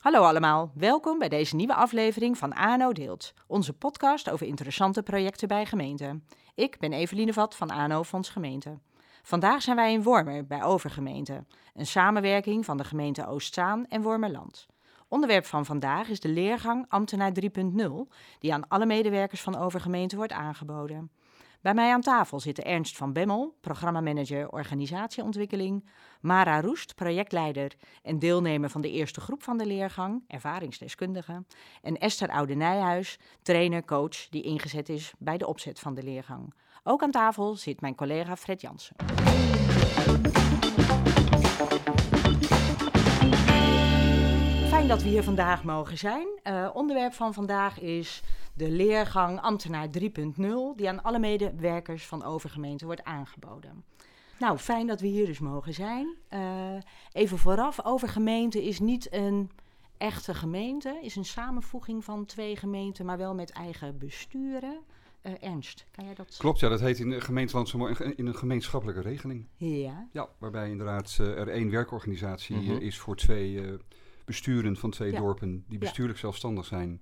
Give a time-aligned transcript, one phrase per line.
[0.00, 5.48] Hallo allemaal, welkom bij deze nieuwe aflevering van ANO Deelt, onze podcast over interessante projecten
[5.48, 6.24] bij gemeenten.
[6.54, 8.78] Ik ben Eveline Vat van ANO Fonds Gemeente.
[9.22, 11.44] Vandaag zijn wij in Wormer bij Overgemeente,
[11.74, 14.66] een samenwerking van de gemeente Oostzaan en Wormerland.
[15.08, 17.48] Onderwerp van vandaag is de leergang Ambtenaar 3.0,
[18.38, 21.10] die aan alle medewerkers van Overgemeente wordt aangeboden.
[21.62, 25.84] Bij mij aan tafel zitten Ernst van Bemmel, programmamanager organisatieontwikkeling,
[26.20, 27.72] Mara Roest, projectleider
[28.02, 31.44] en deelnemer van de eerste groep van de leergang, ervaringsdeskundige,
[31.82, 36.54] en Esther Oude Nijhuis, trainer, coach die ingezet is bij de opzet van de leergang.
[36.82, 38.96] Ook aan tafel zit mijn collega Fred Jansen.
[44.90, 46.26] Dat we hier vandaag mogen zijn.
[46.44, 48.22] Uh, onderwerp van vandaag is
[48.54, 50.06] de leergang Ambtenaar 3.0,
[50.76, 53.84] die aan alle medewerkers van Overgemeente wordt aangeboden.
[54.38, 56.16] Nou, fijn dat we hier dus mogen zijn.
[56.30, 56.40] Uh,
[57.12, 59.50] even vooraf, Overgemeente is niet een
[59.98, 64.80] echte gemeente, is een samenvoeging van twee gemeenten, maar wel met eigen besturen.
[65.22, 66.36] Uh, Ernst, kan jij dat...
[66.38, 67.74] Klopt, ja, dat heet in de gemeenteland
[68.16, 69.46] in een gemeenschappelijke regeling.
[69.56, 70.08] Ja.
[70.12, 72.78] Ja, waarbij inderdaad uh, er één werkorganisatie mm -hmm.
[72.78, 73.78] is voor twee
[74.30, 75.18] besturen van twee ja.
[75.18, 76.20] dorpen die bestuurlijk ja.
[76.20, 77.00] zelfstandig zijn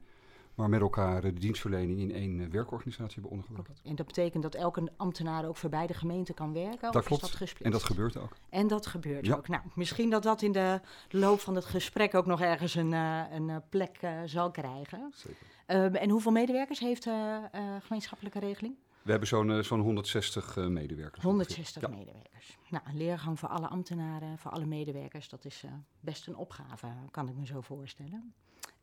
[0.59, 3.81] maar met elkaar de dienstverlening in één werkorganisatie hebben ondergebracht.
[3.85, 6.93] En dat betekent dat elke ambtenaar ook voor beide gemeenten kan werken?
[6.93, 8.37] Dat klopt, dat en dat gebeurt ook.
[8.49, 9.35] En dat gebeurt ja.
[9.35, 9.49] ook.
[9.49, 13.23] Nou, misschien dat dat in de loop van het gesprek ook nog ergens een, uh,
[13.31, 15.13] een plek uh, zal krijgen.
[15.15, 15.47] Zeker.
[15.67, 17.41] Uh, en hoeveel medewerkers heeft de
[17.83, 18.75] gemeenschappelijke regeling?
[19.09, 21.25] We hebben zo'n zo'n 160 medewerkers.
[21.25, 21.89] 160 ja.
[21.89, 22.59] medewerkers.
[22.69, 25.65] Nou, een leergang voor alle ambtenaren, voor alle medewerkers, dat is
[26.01, 28.35] best een opgave, kan ik me zo voorstellen.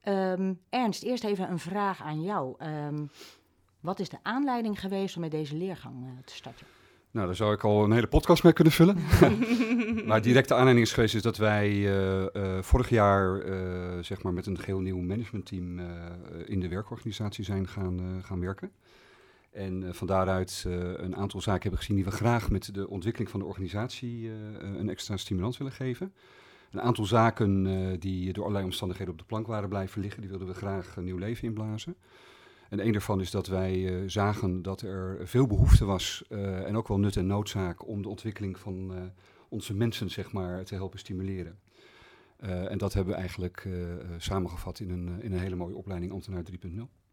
[0.04, 2.66] Um, Ernst, eerst even een vraag aan jou.
[2.66, 3.10] Um,
[3.80, 6.66] wat is de aanleiding geweest om met deze leergang te starten?
[7.12, 8.98] Nou, daar zou ik al een hele podcast mee kunnen vullen.
[10.08, 13.42] maar directe aanleiding is geweest is dat wij uh, uh, vorig jaar
[14.04, 15.80] zeg maar met een geheel nieuw managementteam
[16.46, 18.72] in de werkorganisatie zijn gaan, gaan werken.
[19.56, 20.64] En van daaruit
[20.98, 24.30] een aantal zaken hebben gezien die we graag met de ontwikkeling van de organisatie
[24.62, 26.14] een extra stimulans willen geven.
[26.72, 30.48] Een aantal zaken die door allerlei omstandigheden op de plank waren blijven liggen, die wilden
[30.48, 31.96] we graag nieuw leven inblazen.
[32.70, 37.00] En een daarvan is dat wij zagen dat er veel behoefte was en ook wel
[37.00, 38.94] nut en noodzaak om de ontwikkeling van
[39.50, 41.60] onze mensen zeg maar, te helpen stimuleren.
[42.40, 43.68] en dat hebben we eigenlijk
[44.18, 47.05] samengevat in een, in een hele mooie opleiding Ambtenaar 3.0.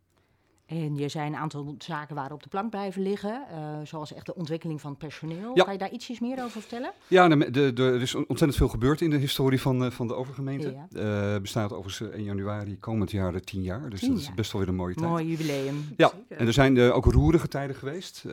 [0.72, 4.26] En je zei een aantal zaken waren op de plank blijven liggen, uh, zoals echt
[4.26, 5.50] de ontwikkeling van personeel.
[5.54, 5.64] Ja.
[5.64, 6.92] Kan je daar ietsjes meer over vertellen?
[7.08, 10.06] Ja, de, de, de, er is ontzettend veel gebeurd in de historie van, uh, van
[10.06, 10.74] de overgemeente.
[10.90, 11.34] Ja.
[11.34, 14.30] Uh, bestaat overigens 1 januari komend jaar tien jaar, dus tien dat jaar.
[14.30, 15.08] is best wel weer een mooie tijd.
[15.08, 15.94] Mooi jubileum.
[15.96, 16.36] Ja, Zeker.
[16.36, 18.24] en er zijn ook roerige tijden geweest.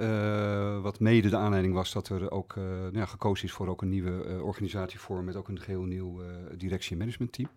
[0.82, 3.90] wat mede de aanleiding was dat er ook nou ja, gekozen is voor ook een
[3.90, 6.22] nieuwe organisatievorm met ook een geheel nieuw
[6.58, 7.50] directie- en managementteam.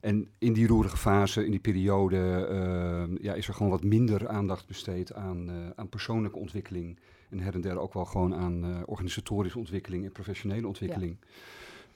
[0.00, 4.28] En in die roerige fase, in die periode, uh, ja, is er gewoon wat minder
[4.28, 6.98] aandacht besteed aan, uh, aan persoonlijke ontwikkeling.
[7.30, 11.16] En her en der ook wel gewoon aan uh, organisatorische ontwikkeling en professionele ontwikkeling.
[11.20, 11.26] Ja.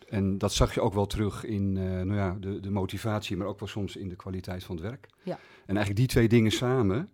[0.09, 3.59] En dat zag je ook wel terug in nou ja, de, de motivatie, maar ook
[3.59, 5.09] wel soms in de kwaliteit van het werk.
[5.23, 5.39] Ja.
[5.67, 7.09] En eigenlijk die twee dingen samen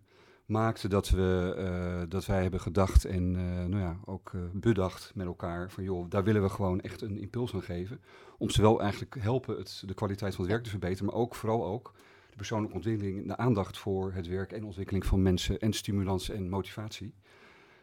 [0.49, 5.13] maakte dat, we, uh, dat wij hebben gedacht en uh, nou ja, ook uh, bedacht
[5.15, 8.01] met elkaar van joh, daar willen we gewoon echt een impuls aan geven.
[8.39, 11.65] Om zowel eigenlijk helpen het, de kwaliteit van het werk te verbeteren, maar ook vooral
[11.67, 11.95] ook
[12.31, 16.49] de persoonlijke ontwikkeling, de aandacht voor het werk en ontwikkeling van mensen en stimulans en
[16.49, 17.15] motivatie.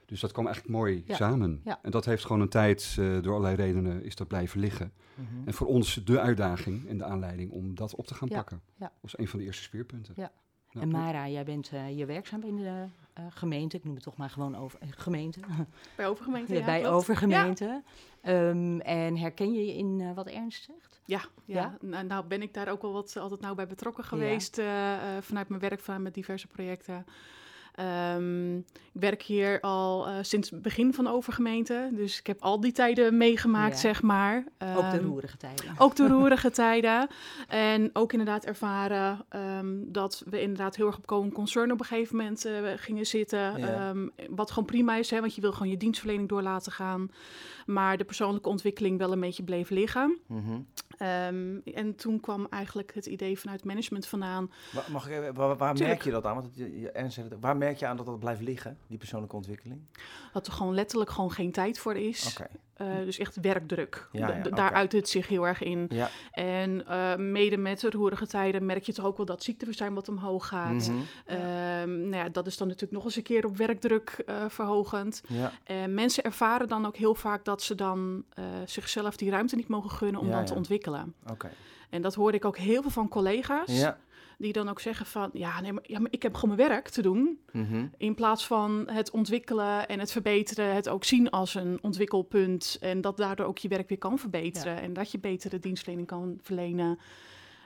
[0.05, 1.15] Dus dat kwam eigenlijk mooi Ja.
[1.15, 1.61] samen.
[1.63, 1.79] Ja.
[1.81, 4.93] En dat heeft gewoon een tijd, door allerlei redenen, is dat blijven liggen.
[5.15, 5.47] Mhm.
[5.47, 8.61] En voor ons de uitdaging en de aanleiding om dat op te gaan pakken.
[9.01, 10.13] was een van de eerste speerpunten.
[10.17, 10.31] Ja.
[10.79, 13.77] En Mara, jij bent eh, hier werkzaam in de eh, gemeente.
[13.77, 15.39] Ik noem het toch maar gewoon over eh, gemeente.
[15.97, 16.95] Bij overgemeente, Ja, ja, bij klopt.
[16.95, 17.83] overgemeente.
[18.21, 21.01] Ehm, en herken je je in wat Ernst zegt?
[21.05, 21.55] Ja, ja.
[21.55, 21.77] Ja?
[21.81, 24.55] Nou, nou ben ik daar ook wel wat altijd nauw bij betrokken geweest
[25.19, 27.05] vanuit mijn werk van met diverse projecten.
[27.75, 32.59] Ehm, ik werk hier al eh, sinds het begin van overgemeente, dus ik heb al
[32.59, 33.79] die tijden meegemaakt, Ja.
[33.79, 34.37] zeg maar.
[34.75, 35.65] Ook de Ehm, roerige tijden.
[35.77, 37.07] Ook de roerige tijden.
[37.47, 41.85] En ook inderdaad ervaren ehm, dat we inderdaad heel erg op Cohen Concern op een
[41.85, 43.59] gegeven moment eh, gingen zitten.
[43.59, 43.93] Ja.
[44.29, 47.11] Wat gewoon prima is, hè, want je wil gewoon je dienstverlening door laten gaan.
[47.65, 50.19] Maar de persoonlijke ontwikkeling wel een beetje bleef liggen.
[50.27, 50.59] Mhm.
[50.97, 54.51] Ehm, en toen kwam eigenlijk het idee vanuit management vandaan.
[54.73, 56.35] Wa- Mag ik, even- waar, waar merk je dat aan?
[56.35, 59.81] Want het, waar merk je aan dat dat blijft liggen, die persoonlijke ontwikkeling?
[60.33, 62.25] Dat er gewoon letterlijk gewoon geen tijd voor is.
[62.75, 64.07] Eh, dus echt werkdruk.
[64.11, 64.41] Ja, ja.
[64.41, 65.85] Daar uit het zich heel erg in.
[65.89, 66.09] Ja.
[66.31, 70.09] En eh, mede met de roerige tijden merk je toch ook wel dat ziekteverzuim wat
[70.09, 70.89] omhoog gaat.
[70.89, 70.97] Mhm.
[71.25, 75.23] Ehm, nou ja, dat is dan natuurlijk nog eens een keer op werkdruk eh, verhogend.
[75.63, 78.23] En mensen ervaren dan ook heel vaak dat ze dan
[78.65, 81.13] zichzelf die ruimte niet mogen gunnen om dan te ontwikkelen.
[81.89, 83.79] En dat hoorde ik ook heel veel van collega's.
[83.79, 83.97] Ja.
[84.37, 86.89] Die dan ook zeggen van, ja, nee, maar, ja, maar ik heb gewoon mijn werk
[86.89, 87.39] te doen.
[87.51, 87.85] Mhm.
[87.97, 92.77] In plaats van het ontwikkelen en het verbeteren, het ook zien als een ontwikkelpunt.
[92.81, 94.81] En dat daardoor ook je werk weer kan verbeteren.
[94.81, 96.99] En dat je betere dienstverlening kan verlenen.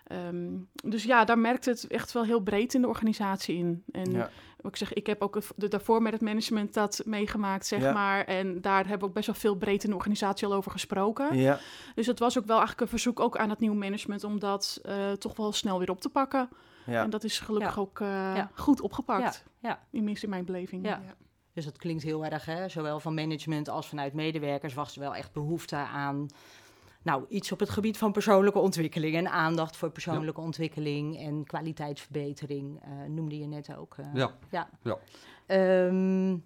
[0.10, 3.84] Ehm, dus ja, daar merkt het echt wel heel breed in de organisatie in.
[3.92, 4.30] En Ja.
[4.62, 7.82] wat ik zeg, ik heb ook het- de, daarvoor met het management dat meegemaakt, zeg
[7.82, 7.92] Ja.
[7.94, 8.26] maar.
[8.26, 11.38] En daar hebben we ook best wel veel breed in de organisatie al over gesproken.
[11.38, 11.60] Ja.
[11.96, 14.80] Dus het was ook wel eigenlijk een verzoek ook aan het nieuwe management om dat
[14.84, 16.50] eh, toch wel snel weer op te pakken.
[16.86, 17.04] Ja.
[17.04, 17.82] En dat is gelukkig Ja.
[17.82, 18.52] ook eh, Ja.
[18.56, 19.44] goed opgepakt.
[19.62, 19.80] Ja, ja.
[19.92, 20.86] Tenminste in mijn beleving.
[20.86, 21.02] Ja.
[21.54, 22.70] Dus dat klinkt heel erg, hè?
[22.70, 26.28] zowel van management als vanuit medewerkers was er wel echt behoefte aan
[27.04, 32.80] nou, iets op het gebied van persoonlijke ontwikkeling en aandacht voor persoonlijke ontwikkeling en kwaliteitsverbetering,
[32.84, 33.96] eh, noemde je net ook.
[33.98, 34.06] eh.
[34.14, 34.32] Ja.
[34.52, 34.70] ja.
[34.84, 34.98] Ja.
[35.46, 36.38] Ehm,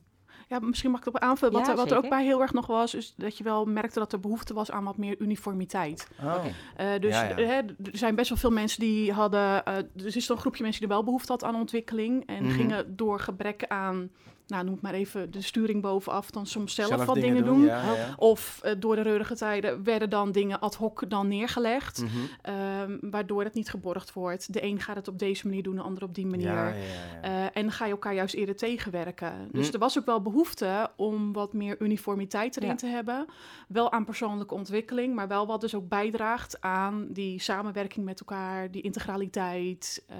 [0.47, 1.53] Ja, misschien mag ik erop aanvullen.
[1.53, 3.65] Wat, Ja, er- wat er ook bij heel erg nog was, is dat je wel
[3.65, 6.07] merkte dat er behoefte was aan wat meer uniformiteit.
[6.23, 6.45] Oh.
[6.75, 7.35] Eh, dus Ja, ja.
[7.35, 9.65] hè, er zijn best wel veel mensen die hadden.
[9.65, 12.25] eh dus is er een groepje mensen die er wel behoefte had aan ontwikkeling.
[12.25, 12.53] En Mhm.
[12.53, 14.09] gingen door gebrek aan,
[14.48, 17.62] nou noem het maar even, de sturing bovenaf, dan soms zelf, Zelf wat dingen, doen.
[17.62, 18.13] Ja, ja.
[18.18, 22.01] Of eh, door de reurige tijden werden dan dingen ad hoc dan neergelegd.
[22.01, 22.12] Mhm.
[22.42, 24.54] ehm, waardoor het niet geborgd wordt.
[24.54, 26.48] De een gaat het op deze manier doen, de ander op die manier.
[26.48, 27.22] Ja, ja, ja.
[27.22, 29.34] Eh, en dan ga je elkaar juist eerder tegenwerken.
[29.51, 29.74] Dus Hm.
[29.74, 32.75] er was ook wel behoefte om wat meer uniformiteit erin Ja.
[32.75, 33.25] te hebben.
[33.68, 38.72] Wel aan persoonlijke ontwikkeling, maar wel wat dus ook bijdraagt aan die samenwerking met elkaar,
[38.72, 40.04] die integraliteit.
[40.07, 40.18] eh,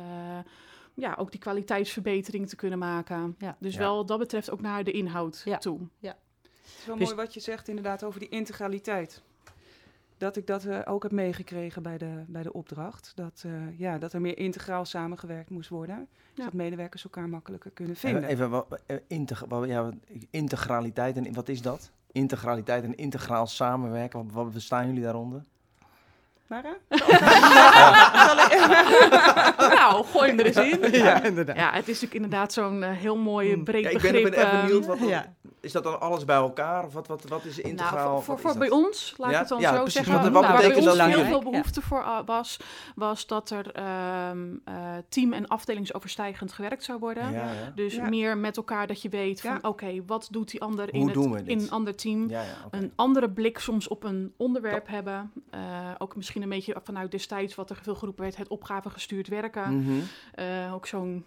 [0.94, 3.36] ja, ook die kwaliteitsverbetering te kunnen maken.
[3.38, 3.56] Ja.
[3.60, 3.80] Dus Ja.
[3.80, 5.57] wel wat dat betreft ook naar de inhoud Ja.
[5.57, 5.80] toe.
[6.01, 6.16] Het
[6.80, 9.22] is wel Dus- mooi wat je zegt inderdaad over die integraliteit.
[10.18, 13.12] Dat ik dat eh, ook heb meegekregen bij de, bij de opdracht.
[13.16, 15.95] Dat, eh, ja, dat er meer integraal samengewerkt moest worden.
[15.98, 16.07] Ja.
[16.36, 18.22] Zodat medewerkers elkaar makkelijker kunnen vinden.
[18.24, 19.95] Even, even wat, eh, integ- wat- ja, wat-
[20.30, 21.92] integraliteit en wat is dat?
[22.12, 25.44] Integraliteit en integraal samenwerken, wat, wat bestaan jullie daaronder?
[26.48, 26.78] Mara?
[29.75, 30.92] nou, gooi hem er eens in.
[31.04, 31.56] Ja, inderdaad.
[31.56, 33.63] Ja, het is natuurlijk inderdaad zo'n eh, heel mooi Hmm.
[33.63, 34.13] breed Ja, ik begrip.
[34.13, 35.34] ben, ik ben even ehm, benieuwd, wat, wat- ja.
[35.63, 36.86] Is dat dan alles bij elkaar?
[36.86, 38.10] Of wat, wat, wat is integraal?
[38.12, 39.39] Nou, voor, voor, is bij ons, laat ik Ja?
[39.39, 39.94] het dan Ja, zo precies.
[39.94, 40.13] zeggen.
[40.13, 41.50] Wat- wat waar bij betekent ons dat heel veel Ja.
[41.50, 42.60] behoefte voor uh, was,
[42.95, 44.74] was dat er ehm, eh,
[45.10, 47.31] team- en afdelingsoverstijgend gewerkt zou worden.
[47.31, 47.71] Ja, ja.
[47.75, 48.10] Dus Ja.
[48.10, 49.69] meer met elkaar dat je weet van, Ja.
[49.69, 52.30] oké, wat doet die ander in, het, in een ander team?
[52.30, 52.77] Ja, ja, oké.
[52.77, 55.31] Een andere blik soms op een onderwerp hebben.
[55.50, 55.59] Eh,
[55.98, 59.77] ook misschien een beetje vanuit destijds wat er veel geroepen werd, het opgavegestuurd werken.
[59.80, 59.92] Mhm.
[60.33, 61.25] Eh, ook zo'n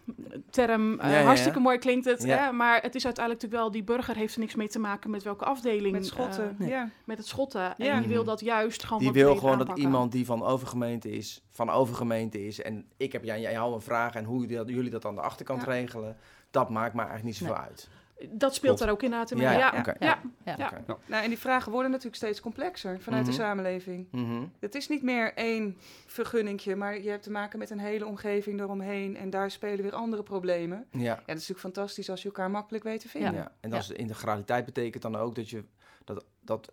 [0.50, 1.24] term, eh, Ja, ja, ja.
[1.26, 2.22] hartstikke mooi klinkt het.
[2.22, 2.36] Ja.
[2.36, 2.52] Hè?
[2.52, 5.22] Maar het is uiteindelijk natuurlijk wel, die burger heeft er niks mee te maken met
[5.22, 5.92] welke afdeling.
[5.92, 6.90] Met schotten, eh, ja.
[7.04, 7.74] met het schotten.
[7.76, 7.92] Ja.
[7.92, 11.10] En die wil dat juist gewoon Die wat wil gewoon dat iemand die van overgemeente
[11.10, 12.62] is, van overgemeente is.
[12.62, 15.66] En ik heb aan jou een vraag en hoe jullie dat, aan de achterkant Ja.
[15.68, 16.16] regelen.
[16.50, 17.70] Dat maakt mij eigenlijk niet zoveel Nee.
[17.70, 17.88] uit.
[18.30, 19.38] Dat speelt daar ook inderdaad in.
[19.38, 19.58] Ja, mee.
[19.58, 20.56] ja, ja, ja.
[20.56, 20.72] Ja.
[21.06, 23.30] Nou, en die vragen worden natuurlijk steeds complexer vanuit Mhm.
[23.30, 24.08] de samenleving.
[24.10, 24.42] Mhm.
[24.60, 25.76] Het is niet meer één
[26.06, 29.16] vergunningje, maar je hebt te maken met een hele omgeving eromheen.
[29.16, 30.86] En daar spelen weer andere problemen.
[30.90, 31.00] Ja.
[31.00, 33.34] Ja, dat is natuurlijk fantastisch als je elkaar makkelijk weet te vinden.
[33.34, 33.52] Ja.
[33.60, 35.64] En dat is de integraliteit betekent dan ook dat je
[36.04, 36.72] dat, dat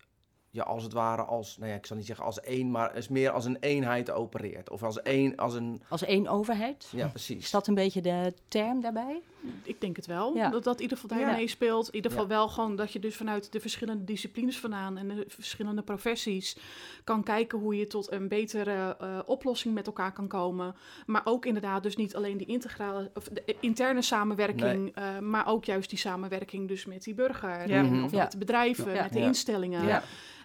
[0.53, 3.07] je als het ware als, nou ja, ik zal niet zeggen als één, maar is
[3.07, 4.69] meer als een eenheid opereert.
[4.69, 6.87] Of als één, als een, Als één overheid.
[6.91, 7.51] ja Is precies.
[7.51, 9.21] dat een beetje de term daarbij?
[9.63, 10.35] Ik denk het wel.
[10.35, 10.49] Ja.
[10.49, 11.35] Dat dat in ieder geval daar Ja.
[11.35, 11.87] meespeelt.
[11.87, 12.33] In ieder geval Ja.
[12.33, 16.57] wel gewoon dat je dus vanuit de verschillende disciplines vandaan en de verschillende professies
[17.03, 20.75] kan kijken hoe je tot een betere eh, oplossing met elkaar kan komen.
[21.05, 25.65] Maar ook inderdaad dus niet alleen die integrale of de interne samenwerking, eh, maar ook
[25.65, 28.03] juist die samenwerking dus met die burger Mhm.
[28.03, 28.17] of Ja.
[28.23, 29.01] met de bedrijven, Ja.
[29.03, 29.25] met de Ja.
[29.25, 30.01] instellingen.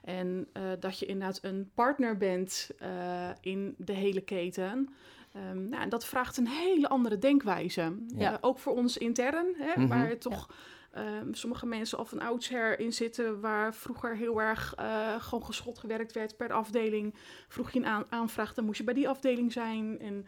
[0.08, 4.88] En eh, dat je inderdaad een partner bent eh, in de hele keten.
[5.32, 7.96] Ehm, nou, en dat vraagt een hele andere denkwijze.
[8.16, 8.32] Ja.
[8.32, 9.88] Eh, ook voor ons intern, hè, Mhm.
[9.88, 10.50] waar toch
[10.92, 14.74] ehm, sommige mensen al van oudsher in zitten, waar vroeger heel erg
[15.18, 17.14] gewoon geschot gewerkt werd per afdeling.
[17.48, 19.98] Vroeg je een aan aanvraag, dan moest je bij die afdeling zijn.
[20.00, 20.26] En,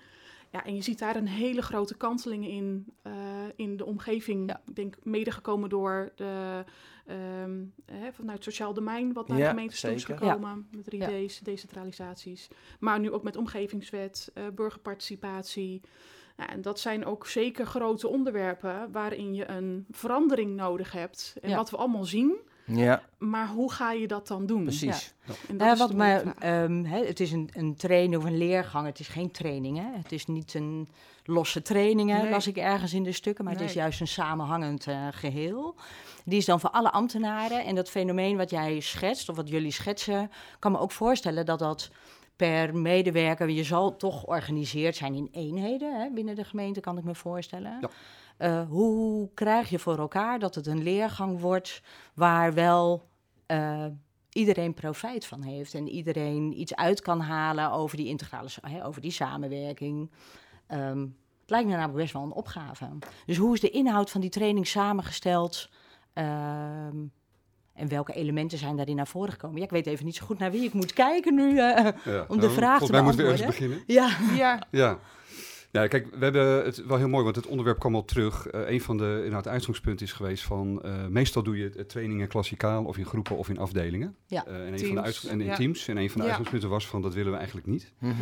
[0.51, 3.13] ja, en je ziet daar een hele grote kanteling in, eh,
[3.57, 4.49] in de omgeving.
[4.51, 4.61] Ja.
[4.67, 6.65] Ik denk mede gekomen door de,
[7.07, 10.69] ehm, hè, vanuit het sociaal domein, wat naar Ja, de gemeentes toe is gekomen.
[10.77, 11.07] Met Ja.
[11.09, 12.49] 3D's, decentralisaties.
[12.81, 15.81] Maar nu ook met omgevingswet, eh, burgerparticipatie.
[16.37, 21.37] Ja, en dat zijn ook zeker grote onderwerpen waarin je een verandering nodig hebt.
[21.43, 21.57] En Ja.
[21.57, 22.37] wat we allemaal zien,
[22.73, 24.63] Ja, maar hoe ga je dat dan doen?
[24.63, 25.15] precies.
[25.27, 26.35] En dat Nou, is wat de maar, vraag.
[26.39, 28.87] ehm, hè, het is een, een training of een leergang.
[28.87, 29.77] Het is geen training.
[29.79, 29.87] Hè?
[30.03, 30.89] Het is niet een
[31.25, 32.31] losse training, hè, Nee.
[32.31, 33.45] las ik ergens in de stukken.
[33.45, 35.75] Maar het is juist een samenhangend eh, geheel.
[36.25, 37.65] Die is dan voor alle ambtenaren.
[37.65, 41.59] En dat fenomeen wat jij schetst, of wat jullie schetsen, kan me ook voorstellen dat
[41.59, 41.91] dat
[42.37, 47.05] per medewerker, je zal toch georganiseerd zijn in eenheden hè, binnen de gemeente, kan ik
[47.05, 47.79] me voorstellen.
[47.81, 47.91] Ja.
[48.41, 51.83] Eh, hoe krijg je voor elkaar dat het een leergang wordt
[52.15, 53.09] waar wel
[53.47, 53.85] eh,
[54.33, 58.49] iedereen profijt van heeft en iedereen iets uit kan halen over die integrale,
[58.85, 60.11] over die samenwerking.
[60.67, 61.01] Ehm,
[61.41, 62.89] het lijkt me namelijk best wel een opgave.
[63.27, 65.69] Dus hoe is de inhoud van die training samengesteld?
[66.13, 66.97] Ehm,
[67.73, 69.59] en welke elementen zijn daarin naar voren gekomen?
[69.59, 71.49] Ja, ik weet even niet zo goed naar wie ik moet kijken nu.
[71.59, 71.85] eh.
[72.05, 72.25] Ja.
[72.29, 73.85] Om de Nou, vraag volgens te mij moeten we ergens beantwoorden.
[73.85, 73.85] beginnen.
[73.87, 74.99] ja, Ja, Ja.
[75.73, 78.47] Ja, kijk, we hebben het wel heel mooi, want het onderwerp kwam al terug.
[78.47, 80.83] Eh een van de inderdaad, uitgangspunten is geweest van...
[80.83, 84.17] eh, meestal doe je het- trainingen klassikaal of in groepen of in afdelingen.
[84.27, 84.47] Ja.
[84.47, 85.55] Eh, en, een van de en in ja.
[85.55, 85.89] teams.
[85.89, 86.29] En een van de Ja.
[86.29, 87.93] uitgangspunten was van, dat willen we eigenlijk niet.
[87.99, 88.13] Nee.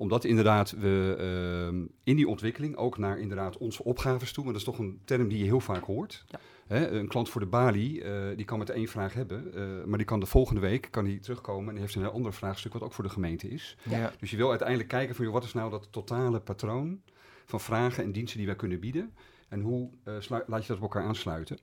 [0.00, 4.44] Omdat inderdaad we ehm, in die ontwikkeling ook naar inderdaad onze opgaves toe...
[4.44, 6.24] maar dat is toch een term die je heel vaak hoort.
[6.28, 6.40] Ja.
[6.66, 9.54] Hè, een klant voor de balie, eh, die kan met één vraag hebben...
[9.54, 11.66] eh, maar die kan de volgende week kan die terugkomen...
[11.66, 13.76] en die heeft een heel ander vraagstuk wat ook voor de gemeente is.
[13.82, 14.12] Ja.
[14.20, 17.00] Dus je wil uiteindelijk kijken van wat is nou dat totale patroon
[17.46, 19.14] van vragen en diensten die wij kunnen bieden.
[19.48, 20.14] En hoe eh,
[20.46, 21.58] laat je dat op elkaar aansluiten.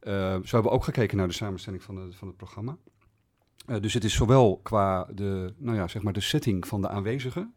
[0.00, 2.76] Eh, zo hebben we ook gekeken naar de samenstelling van, de, van het programma.
[3.68, 6.88] Eh, dus het is zowel qua de, nou ja, zeg maar de setting van de
[6.88, 7.54] aanwezigen.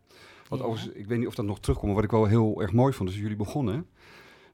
[0.50, 0.66] Wat Ja.
[0.66, 2.94] overigens, ik weet niet of dat nog terugkomt, maar wat ik wel heel erg mooi
[2.94, 3.88] vond, is dat jullie begonnen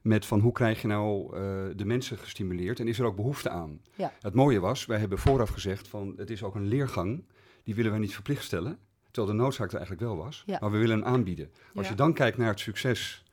[0.02, 1.40] met van hoe krijg je nou eh,
[1.76, 3.80] de mensen gestimuleerd en is er ook behoefte aan.
[3.94, 4.12] Ja.
[4.20, 7.24] Het mooie was, wij hebben vooraf gezegd van het is ook een leergang,
[7.64, 8.78] die willen wij niet verplicht stellen.
[9.10, 10.42] Terwijl de noodzaak er eigenlijk wel was.
[10.46, 10.58] Ja.
[10.60, 11.50] Maar we willen hem aanbieden.
[11.74, 13.24] Als je dan kijkt naar het succes.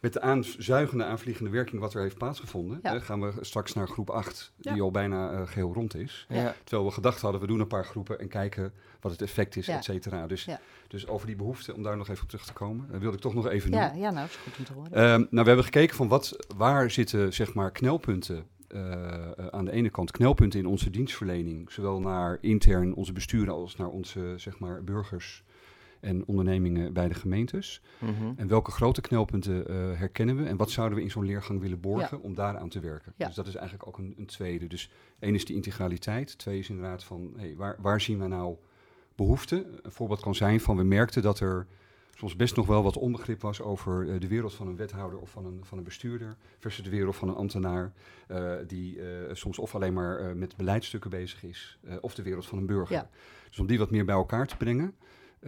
[0.00, 2.78] Met de aanzuigende, aanvliegende werking wat er heeft plaatsgevonden.
[2.82, 2.92] Ja.
[2.92, 4.82] hè, gaan we straks naar groep 8, die Ja.
[4.82, 6.26] al bijna eh, geheel rond is.
[6.28, 6.54] Ja.
[6.64, 9.66] Terwijl we gedacht hadden, we doen een paar groepen en kijken wat het effect is,
[9.66, 9.76] Ja.
[9.76, 10.26] et cetera.
[10.26, 10.60] Dus, Ja.
[10.88, 13.22] dus over die behoefte, om daar nog even op terug te komen, eh, wilde ik
[13.22, 14.00] toch nog even ja, noemen.
[14.00, 14.92] ja, nou, is goed om te horen.
[14.92, 18.46] Ehm, nou, we hebben gekeken van wat, waar zitten zeg maar knelpunten.
[18.66, 23.54] eh, eh, aan de ene kant knelpunten in onze dienstverlening, zowel naar intern onze besturen
[23.54, 25.42] als naar onze zeg maar, burgers
[26.06, 27.82] en ondernemingen bij de gemeentes.
[27.98, 28.32] Mhm.
[28.36, 31.80] En welke grote knelpunten eh, herkennen we en wat zouden we in zo'n leergang willen
[31.80, 33.12] borgen om daaraan te werken?
[33.16, 33.26] Ja.
[33.26, 34.66] Dus dat is eigenlijk ook een, een tweede.
[34.66, 38.56] Dus één is die integraliteit, twee is inderdaad van hey, waar, waar zien we nou
[39.14, 39.66] behoefte?
[39.82, 41.66] Een voorbeeld kan zijn van we merkten dat er
[42.14, 45.30] soms best nog wel wat onbegrip was over eh, de wereld van een wethouder of
[45.30, 47.92] van een, van een bestuurder versus de wereld van een ambtenaar
[48.28, 48.98] eh, die
[49.32, 52.96] soms of alleen maar met beleidsstukken bezig is of de wereld van een burger.
[52.96, 53.10] Ja.
[53.48, 54.94] Dus om die wat meer bij elkaar te brengen,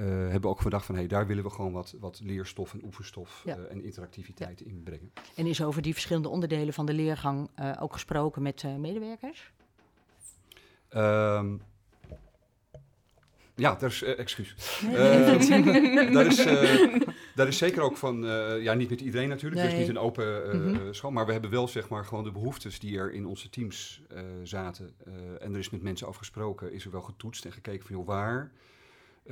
[0.05, 3.43] hebben we ook gedacht van hey, daar willen we gewoon wat, wat leerstof en oefenstof
[3.45, 3.57] Ja.
[3.57, 5.13] eh, en interactiviteit in brengen.
[5.35, 9.53] En is over die verschillende onderdelen van de leergang eh, ook gesproken met eh, medewerkers?
[10.89, 11.57] Ehm,
[13.55, 14.81] ja, daar is, eh, excuus.
[14.87, 15.27] Nee, Eh,
[16.13, 17.01] daar, is, eh,
[17.35, 19.71] daar is zeker ook van, eh, ja, niet met iedereen natuurlijk, Nee.
[19.73, 22.33] is niet een open eh, eh, school, maar we hebben wel zeg maar gewoon de
[22.33, 24.95] behoeftes die er in onze teams eh, zaten.
[25.07, 27.97] eh, en er is met mensen over gesproken, is er wel getoetst en gekeken van,
[27.97, 28.49] joh, waar eh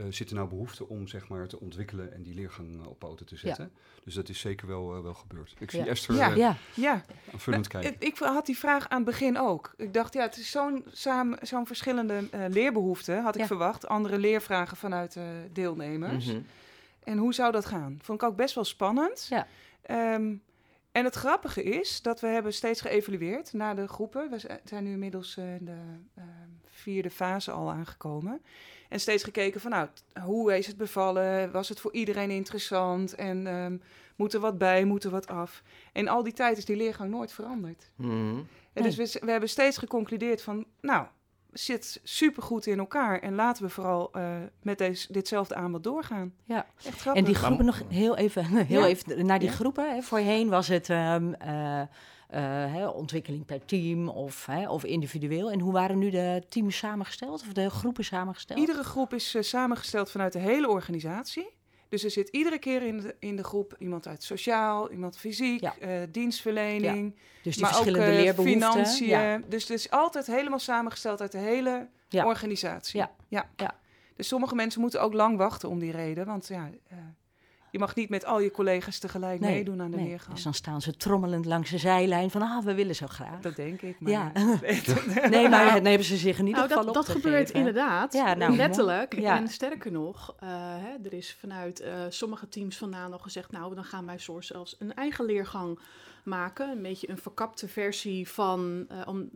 [0.08, 3.26] zit er nou behoefte om zeg maar te ontwikkelen en die leergang eh, op poten
[3.26, 3.72] te zetten.
[4.04, 5.54] Dus dat is zeker wel, eh, wel gebeurd.
[5.58, 5.86] Ik zie Ja.
[5.86, 6.30] Esther Ja.
[6.30, 7.04] eh, ja, ja.
[7.32, 7.94] aanvullend kijken.
[7.94, 9.74] ik, ik had die vraag aan het begin ook.
[9.76, 13.46] Ik dacht, ja, het is zo'n samen- zo'n verschillende eh, leerbehoeften, had ik Ja.
[13.46, 13.88] verwacht.
[13.88, 15.22] Andere leervragen vanuit eh,
[15.52, 16.26] deelnemers.
[16.26, 16.40] Mhm.
[17.04, 17.98] En hoe zou dat gaan?
[18.02, 19.26] Vond ik ook best wel spannend.
[19.30, 19.46] Ja.
[19.82, 20.34] Ehm,
[20.96, 24.30] en het grappige is dat we hebben steeds geëvalueerd naar de groepen.
[24.30, 25.78] We zi- zijn nu inmiddels eh, in de
[26.14, 26.26] ehm,
[26.70, 28.42] vierde fase al aangekomen.
[28.88, 29.88] En steeds gekeken van, nou,
[30.22, 31.52] hoe is het bevallen?
[31.52, 33.14] Was het voor iedereen interessant?
[33.14, 33.76] En ehm,
[34.16, 35.62] moet er wat bij, moet er wat af?
[35.92, 37.90] En al die tijd is die leergang nooit veranderd.
[37.96, 38.38] Mhm.
[38.72, 41.06] En dus we, we hebben steeds geconcludeerd van, nou,
[41.58, 43.18] zit supergoed in elkaar.
[43.20, 46.34] En laten we vooral eh, met deze, ditzelfde aanbod doorgaan.
[46.44, 46.66] Ja.
[46.84, 47.22] Echt grappig.
[47.22, 48.86] En die groepen nog heel even, heel Ja.
[48.86, 49.54] even naar die Ja.
[49.54, 49.94] groepen.
[49.94, 50.02] Hè.
[50.02, 51.88] Voorheen was het ehm, eh, eh,
[52.72, 55.50] hè, ontwikkeling per team of, hè, of individueel.
[55.50, 58.58] En hoe waren nu de teams samengesteld of de groepen samengesteld?
[58.58, 61.54] Iedere groep is samengesteld vanuit de hele organisatie.
[62.02, 65.60] Dus er zit iedere keer in de, in de groep iemand uit sociaal, iemand fysiek,
[65.60, 65.74] Ja.
[65.78, 68.60] eh, dienstverlening, dus die maar ook verschillende eh, leerbehoeften.
[68.60, 69.06] financiën.
[69.06, 69.40] Ja.
[69.48, 72.26] Dus het is altijd helemaal samengesteld uit de hele Ja.
[72.26, 72.98] organisatie.
[72.98, 73.10] Ja.
[73.28, 73.48] Ja.
[73.56, 73.74] Ja.
[74.16, 76.26] Dus sommige mensen moeten ook lang wachten om die reden.
[76.26, 76.96] Want ja, eh,
[77.76, 80.06] je mag niet met al je collega's tegelijk Nee, meedoen aan de nee.
[80.06, 80.34] leergang.
[80.34, 83.40] Dus dan staan ze trommelend langs de zijlijn van, ah, we willen zo graag.
[83.40, 84.00] Dat denk ik.
[84.00, 84.32] Maar Ja.
[84.34, 84.58] ja.
[85.28, 87.30] Nee, maar dan hebben ze zich in ieder Nou, geval dat, dat opgegeven.
[87.30, 88.12] gebeurt inderdaad.
[88.12, 89.18] Ja, nou, letterlijk.
[89.20, 89.36] ja.
[89.38, 93.50] En sterker nog, eh, hè, er is vanuit eh, sommige teams vandaan al gezegd...
[93.52, 95.78] nou, dan gaan wij Source zelfs een eigen leergang
[96.24, 96.68] maken.
[96.70, 98.84] Een beetje een verkapte versie van...
[98.88, 99.30] eh, om,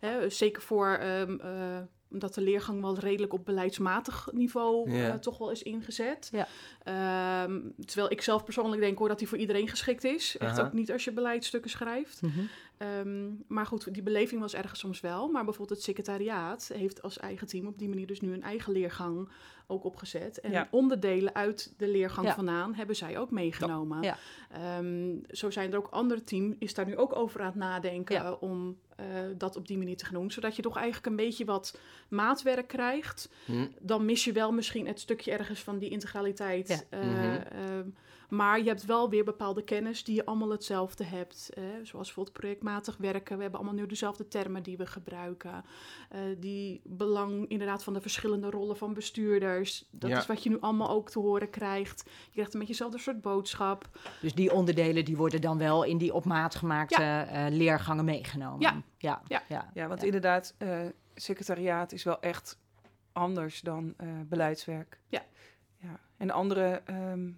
[0.00, 0.88] hè, zeker voor...
[0.88, 1.78] ehm, eh,
[2.10, 6.30] omdat de leergang wel redelijk op beleidsmatig niveau eh, toch wel is ingezet.
[6.32, 6.46] Ja.
[6.82, 10.36] Ehm, terwijl ik zelf persoonlijk denk hoor dat die voor iedereen geschikt is.
[10.36, 10.66] Echt Aha.
[10.66, 12.22] ook niet als je beleidsstukken schrijft.
[12.22, 12.40] Mhm.
[12.78, 15.28] Ehm, maar goed, die beleving was ergens soms wel.
[15.28, 18.72] Maar bijvoorbeeld het secretariaat heeft als eigen team op die manier dus nu een eigen
[18.72, 19.28] leergang
[19.66, 20.40] ook opgezet.
[20.40, 20.68] En Ja.
[20.70, 22.34] onderdelen uit de leergang Ja.
[22.34, 24.02] vandaan hebben zij ook meegenomen.
[24.02, 24.16] Ja.
[24.50, 28.14] Ehm, zo zijn er ook andere team, is daar nu ook over aan het nadenken
[28.14, 28.32] Ja.
[28.32, 29.04] om eh,
[29.38, 30.30] dat op die manier te gaan doen.
[30.30, 33.28] Zodat je toch eigenlijk een beetje wat maatwerk krijgt.
[33.44, 33.66] Hm.
[33.80, 36.68] Dan mis je wel misschien het stukje ergens van die integraliteit.
[36.68, 36.98] Ja.
[36.98, 37.40] Eh, Mhm.
[37.52, 37.88] ehm,
[38.28, 41.50] maar je hebt wel weer bepaalde kennis die je allemaal hetzelfde hebt.
[41.54, 43.36] eh, zoals bijvoorbeeld projectmatig werken.
[43.36, 45.64] We hebben allemaal nu dezelfde termen die we gebruiken.
[46.08, 49.88] Eh, die belang inderdaad van de verschillende rollen van bestuurders.
[49.90, 50.18] Dat Ja.
[50.18, 52.02] is wat je nu allemaal ook te horen krijgt.
[52.24, 53.88] Je krijgt een beetje hetzelfde soort boodschap.
[54.20, 58.60] Dus die onderdelen die worden dan wel in die op maat gemaakte eh, leergangen meegenomen.
[58.60, 58.82] Ja.
[58.98, 59.22] Ja.
[59.28, 59.42] Ja.
[59.48, 59.70] ja.
[59.74, 60.06] Ja, want Ja.
[60.06, 60.80] inderdaad, eh,
[61.14, 62.58] secretariaat is wel echt
[63.12, 65.00] anders dan eh, beleidswerk.
[65.08, 65.22] Ja.
[65.76, 66.00] ja.
[66.16, 67.30] En andere ehm,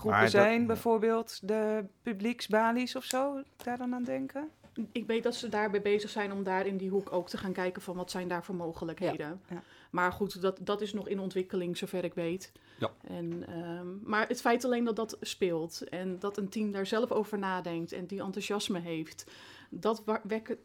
[0.00, 4.48] groepen dat- zijn bijvoorbeeld de publieksbalies of zo, daar dan aan denken?
[4.92, 7.52] Ik weet dat ze daarbij bezig zijn om daar in die hoek ook te gaan
[7.52, 9.26] kijken van wat zijn daar voor mogelijkheden.
[9.48, 9.62] Ja, ja.
[9.90, 12.52] Maar goed, dat, dat is nog in ontwikkeling, zover ik weet.
[12.78, 12.90] Ja.
[13.08, 17.10] En, ehm, maar het feit alleen dat dat speelt en dat een team daar zelf
[17.10, 19.30] over nadenkt en die enthousiasme heeft,
[19.70, 20.58] dat wekken,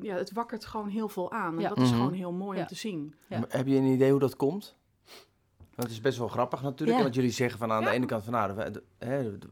[0.00, 1.54] ja, het wakkert gewoon heel veel aan.
[1.54, 1.68] En Ja.
[1.68, 1.96] dat is Mhm.
[1.98, 2.62] gewoon heel mooi Ja.
[2.62, 3.14] om te zien.
[3.48, 4.76] Heb je een idee hoe dat komt?
[5.76, 6.98] Het is best wel grappig natuurlijk.
[6.98, 7.02] Ja.
[7.04, 7.88] Want jullie zeggen van aan Ja.
[7.88, 9.48] de ene kant van nou, de- de- hè, de-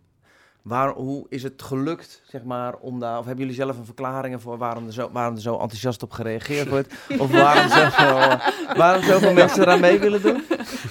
[0.62, 4.42] waar, hoe is het gelukt, zeg maar, om daar, of hebben jullie zelf een verklaring
[4.42, 6.94] voor waarom er zo, waarom er zo enthousiast op gereageerd wordt?
[7.18, 8.38] Of waarom zoveel,
[8.76, 10.44] waarom zoveel mensen eraan mee willen doen?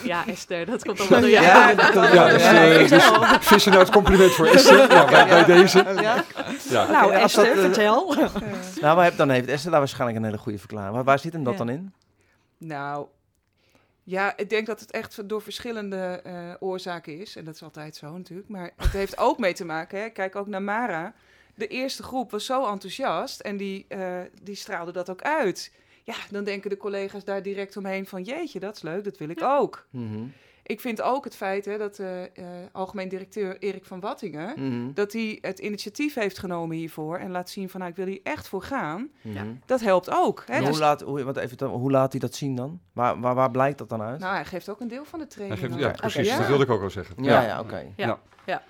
[0.04, 1.76] Ja, Esther, dat komt allemaal door Ja, jou.
[1.76, 2.72] dat komt Ja, dus, ja.
[2.72, 4.92] eh, dus vissen uit compliment voor Esther.
[4.92, 5.78] Ja, bij, bij deze.
[6.02, 6.24] Ja?
[6.70, 6.88] Ja.
[6.92, 8.16] Nou, Oké, als dat, Esther, eh, vertel.
[8.82, 10.94] Nou, maar heb- dan heeft Esther daar waarschijnlijk een hele goede verklaring.
[10.96, 11.60] Waar, waar zit hem dat Ja.
[11.60, 11.94] dan in?
[12.58, 13.06] Nou,
[14.10, 17.36] ja, ik denk dat het echt door verschillende eh, oorzaken is.
[17.36, 18.50] En dat is altijd zo natuurlijk.
[18.50, 20.10] Maar het heeft ook mee te maken, hè.
[20.10, 21.14] kijk ook naar Mara.
[21.56, 25.72] De eerste groep was zo enthousiast en die, eh, die straalde dat ook uit.
[26.04, 28.24] Ja, dan denken de collega's daar direct omheen van...
[28.24, 29.86] jeetje, dat is leuk, dat wil ik ook.
[29.90, 30.24] Mhm.
[30.70, 34.54] Ik vind ook het feit hè, dat de eh, algemeen directeur Erik van Wattingen...
[34.56, 34.94] Mhm.
[34.94, 37.18] dat hij het initiatief heeft genomen hiervoor...
[37.18, 39.10] en laat zien van, nou, ik wil hier echt voor gaan.
[39.22, 39.46] Mhm.
[39.66, 40.44] Dat helpt ook.
[40.46, 40.54] Hè?
[40.54, 42.80] En Dus- hoe, laat, hoe, wat even, hoe laat hij dat zien dan?
[42.94, 44.20] Waar, waar, waar blijkt dat dan uit?
[44.20, 45.60] nou, hij geeft ook een deel van de Hij training.
[45.60, 45.80] geeft, aan.
[45.80, 46.28] ja, precies.
[46.28, 46.38] Ja.
[46.38, 47.24] Dat wilde ik ook al zeggen.
[47.24, 47.94] ja, ja, oké.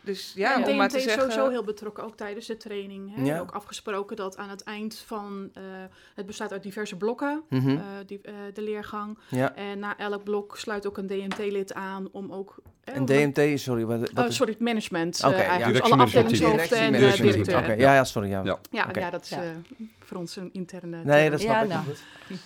[0.04, 1.22] Dus ja, en om maar te is zeggen...
[1.22, 3.16] sowieso heel betrokken, ook tijdens de training.
[3.16, 3.24] Hè?
[3.24, 3.40] Ja.
[3.40, 5.50] Ook afgesproken dat aan het eind van...
[5.54, 5.64] eh,
[6.16, 7.70] het bestaat uit diverse blokken, Mhm.
[7.70, 9.18] eh, die, eh, de leergang.
[9.30, 9.56] ja.
[9.56, 12.56] En na elk blok sluit ook een DMT-lid aan om ook...
[12.84, 15.20] eh, En DMT, sorry, wat, wat Oh, sorry, het management.
[15.22, 15.44] eh, Oké, ja.
[15.48, 15.84] eigenlijk.
[15.84, 17.58] Dus alle afdelingshoofden en directeur.
[17.58, 18.30] Oké, ja, ja, sorry.
[18.30, 18.42] Ja.
[18.44, 18.60] Ja.
[18.94, 19.44] Ja, dat is Ja.
[19.44, 19.50] eh,
[20.00, 21.04] voor ons een interne...
[21.04, 21.68] Nee, dat snap Ja, ik.
[21.70, 21.84] nou.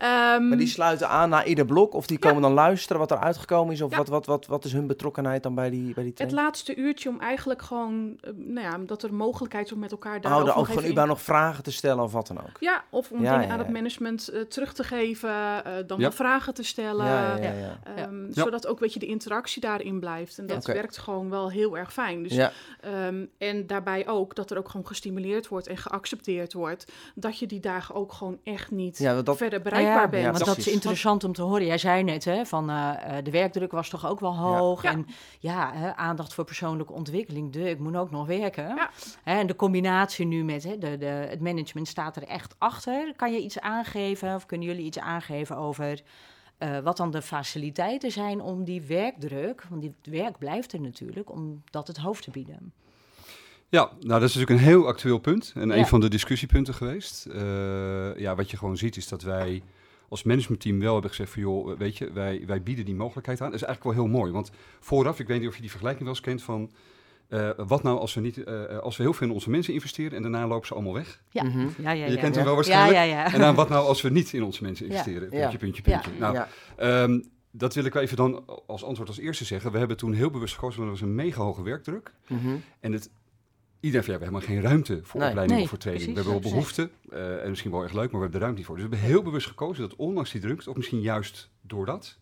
[0.00, 3.18] Ehm, Maar die sluiten aan naar ieder blok of die komen dan luisteren wat er
[3.18, 3.82] uitgekomen is?
[3.82, 3.96] Of Ja.
[3.96, 7.08] wat, wat, wat, wat is hun betrokkenheid dan bij die, bij die het laatste uurtje
[7.08, 8.16] om eigenlijk gewoon...
[8.20, 10.74] eh, nou ja, dat er mogelijkheid is om met elkaar Oh, daarover dan ook nog
[10.74, 12.56] van u in- nog vragen te stellen of wat dan ook?
[12.60, 15.96] Ja, of om Ja, dingen ja, aan het management eh, terug te geven, eh, dan
[15.98, 16.02] Ja.
[16.02, 17.06] wel vragen te stellen.
[17.06, 17.52] ja, ja, ja.
[17.52, 17.78] ja.
[17.96, 18.32] ehm, Ja.
[18.32, 20.38] Zodat ook weet je, de interactie daarin blijft.
[20.38, 22.22] En dat werkt gewoon wel heel erg fijn.
[22.22, 22.52] Dus, ja.
[22.80, 26.92] ehm, en daarbij ook dat er ook gewoon gestimuleerd wordt en geaccepteerd wordt.
[27.14, 30.24] Dat je die dagen ook gewoon echt niet Ja, want dat, verder bereikbaar ja, bent.
[30.24, 31.66] ja, want dat is interessant om te horen.
[31.66, 34.82] Jij zei net, hè, van eh, eh, de werkdruk was toch ook wel hoog.
[34.82, 34.90] Ja.
[34.90, 35.06] En
[35.38, 37.52] ja, hè, aandacht voor persoonlijke ontwikkeling.
[37.52, 38.68] De, ik moet ook nog werken.
[38.68, 38.90] Ja.
[39.22, 43.12] Hè, en de combinatie nu met hè, de, de, het management staat er echt achter.
[43.16, 46.02] Kan je iets aangeven of kunnen jullie iets aangeven over
[46.60, 50.80] eh, wat dan de faciliteiten zijn om die werkdruk, want die het werk blijft er
[50.80, 52.72] natuurlijk, om dat het hoofd te bieden?
[53.68, 55.76] Ja, nou dat is natuurlijk een heel actueel punt en Ja.
[55.76, 57.26] een van de discussiepunten geweest.
[57.26, 59.62] Eh, ja, wat je gewoon ziet is dat wij
[60.10, 63.50] als managementteam wel hebben gezegd van joh, weet je, wij, wij bieden die mogelijkheid aan.
[63.50, 66.04] Dat is eigenlijk wel heel mooi, want vooraf, ik weet niet of je die vergelijking
[66.04, 66.70] wel eens kent van
[67.28, 70.12] eh, wat nou als we, niet, eh, als we heel veel in onze mensen investeren
[70.16, 71.22] en daarna lopen ze allemaal weg.
[71.30, 71.58] Ja, Mhm.
[71.58, 72.06] ja, ja.
[72.06, 72.20] je ja.
[72.20, 72.22] kent Ja.
[72.24, 72.96] hem wel ja, waarschijnlijk.
[72.96, 73.32] ja, ja.
[73.32, 74.90] En dan wat nou als we niet in onze mensen Ja.
[74.92, 75.28] investeren?
[75.30, 75.38] Ja.
[75.40, 75.98] Puntje, puntje, Ja.
[76.00, 76.20] puntje.
[76.20, 76.48] Nou, ja.
[76.76, 77.20] Ehm,
[77.50, 79.72] dat wil ik wel even dan als antwoord als eerste zeggen.
[79.72, 82.12] We hebben toen heel bewust gekozen, want er was een mega hoge werkdruk.
[82.28, 82.48] Mhm.
[82.80, 83.10] En het,
[83.80, 85.28] iedereen van, ja, we hebben helemaal geen ruimte voor Nee.
[85.28, 86.12] opleiding Nee, of voor training.
[86.12, 88.38] precies, we hebben wel behoefte, eh, en misschien wel erg leuk, maar we hebben de
[88.38, 88.76] ruimte niet voor.
[88.76, 92.18] Dus we hebben heel bewust gekozen dat ondanks die druk, of misschien juist door dat,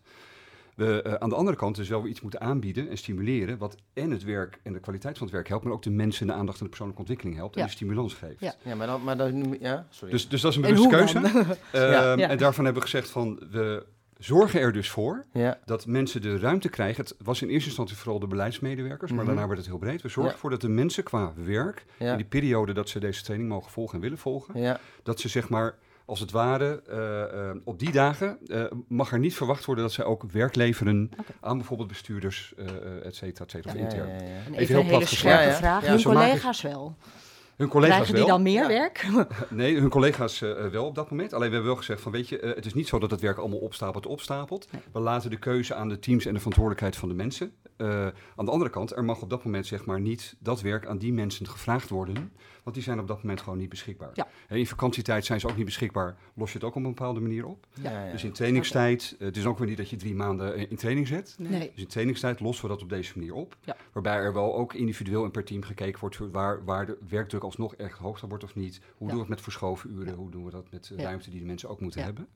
[0.75, 3.75] we eh, aan de andere kant dus wel weer iets moeten aanbieden en stimuleren, wat
[3.93, 6.33] en het werk en de kwaliteit van het werk helpt, maar ook de mensen de
[6.33, 7.61] aandacht en de persoonlijke ontwikkeling helpt Ja.
[7.61, 8.39] en de stimulans geeft.
[8.39, 8.53] Ja.
[8.63, 10.13] Ja, maar dan, maar dan, ja, sorry.
[10.13, 11.17] Dus, dus dat is een En bewuste keuze.
[11.71, 12.13] Ehm, Ja.
[12.17, 12.29] Ja.
[12.29, 13.85] En daarvan hebben we gezegd van, we
[14.19, 17.03] zorgen er dus voor ja, dat mensen de ruimte krijgen.
[17.03, 19.27] Het was in eerste instantie vooral de beleidsmedewerkers, maar Mhm.
[19.33, 20.01] daarna werd het heel breed.
[20.01, 20.31] We zorgen Ja.
[20.37, 23.95] ervoor dat de mensen qua werk, in die periode dat ze deze training mogen volgen
[23.95, 27.91] en willen volgen, ja, dat ze zeg maar als het ware eh, eh, op die
[27.91, 32.53] dagen eh, mag er niet verwacht worden dat zij ook werk leveren aan bijvoorbeeld bestuurders,
[32.57, 34.07] eh eh, et cetera, et cetera, of ja, intern.
[34.07, 34.19] ja, ja.
[34.21, 35.55] En Even even heel een plat scherpe Ja, ja.
[35.55, 35.83] vraag.
[35.85, 36.95] Ja, Hun collega's wel.
[37.59, 38.33] Hun collega's Krijgen die wel.
[38.33, 38.67] dan meer Ja.
[38.67, 39.07] werk?
[39.49, 41.33] Nee, hun collega's eh, eh, wel op dat moment.
[41.33, 43.21] Alleen we hebben wel gezegd van, weet je, eh, het is niet zo dat het
[43.21, 44.67] werk allemaal opstapelt, opstapelt.
[44.71, 44.81] Nee.
[44.93, 47.51] We laten de keuze aan de teams en de verantwoordelijkheid van de mensen.
[47.79, 50.85] Eh, aan de andere kant, er mag op dat moment zeg maar niet dat werk
[50.85, 52.31] aan die mensen gevraagd worden,
[52.63, 54.09] want die zijn op dat moment gewoon niet beschikbaar.
[54.13, 54.27] Ja.
[54.49, 57.45] In vakantietijd zijn ze ook niet beschikbaar, los je het ook op een bepaalde manier
[57.45, 57.67] op.
[57.81, 58.11] Ja, ja.
[58.11, 60.75] Dus in trainingstijd, eh, het is ook weer niet dat je drie maanden eh, in
[60.75, 61.35] training zet.
[61.37, 61.71] Nee.
[61.73, 63.57] Dus in trainingstijd lossen we dat op deze manier op.
[63.93, 67.75] Waarbij er wel ook individueel en per team gekeken wordt waar, waar de werkdruk alsnog
[67.75, 68.81] echt hoog wordt of niet.
[68.97, 70.13] Hoe doen we het met verschoven uren?
[70.13, 72.27] Hoe doen we dat met ruimte die de mensen ook moeten hebben?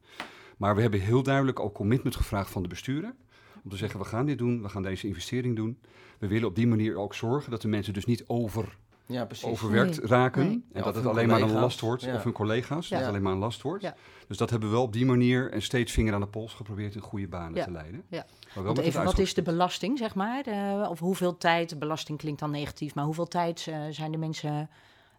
[0.58, 3.16] Maar we hebben heel duidelijk ook commitment gevraagd van de besturen.
[3.63, 5.78] Om te zeggen, we gaan dit doen, we gaan deze investering doen.
[6.19, 9.45] We willen op die manier ook zorgen dat de mensen dus niet over, Ja, precies.
[9.45, 10.08] overwerkt Nee.
[10.10, 10.41] raken.
[10.45, 10.52] Nee.
[10.71, 12.02] En Ja, dat het alleen maar een last wordt.
[12.04, 12.15] Ja.
[12.15, 13.84] Of hun collega's, dat het alleen maar een last wordt.
[13.84, 13.95] Ja.
[14.28, 16.95] Dus dat hebben we wel op die manier en steeds vinger aan de pols geprobeerd
[16.95, 17.63] in goede banen Ja.
[17.63, 18.04] te leiden.
[18.10, 18.26] Ja.
[18.56, 20.45] Maar wel even, wat is de belasting, zeg maar?
[20.45, 24.69] Eh, of hoeveel tijd, belasting klinkt dan negatief, maar hoeveel tijd eh, zijn de mensen,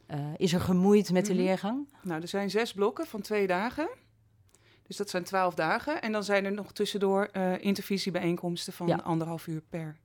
[0.07, 1.42] eh, is er gemoeid met de Mhm.
[1.42, 1.88] leergang?
[2.02, 3.88] Nou, er zijn zes blokken van twee dagen.
[4.87, 6.03] Dus dat zijn twaalf dagen.
[6.03, 8.97] En dan zijn er nog tussendoor eh intervisiebijeenkomsten van Ja.
[8.97, 9.97] anderhalf uur per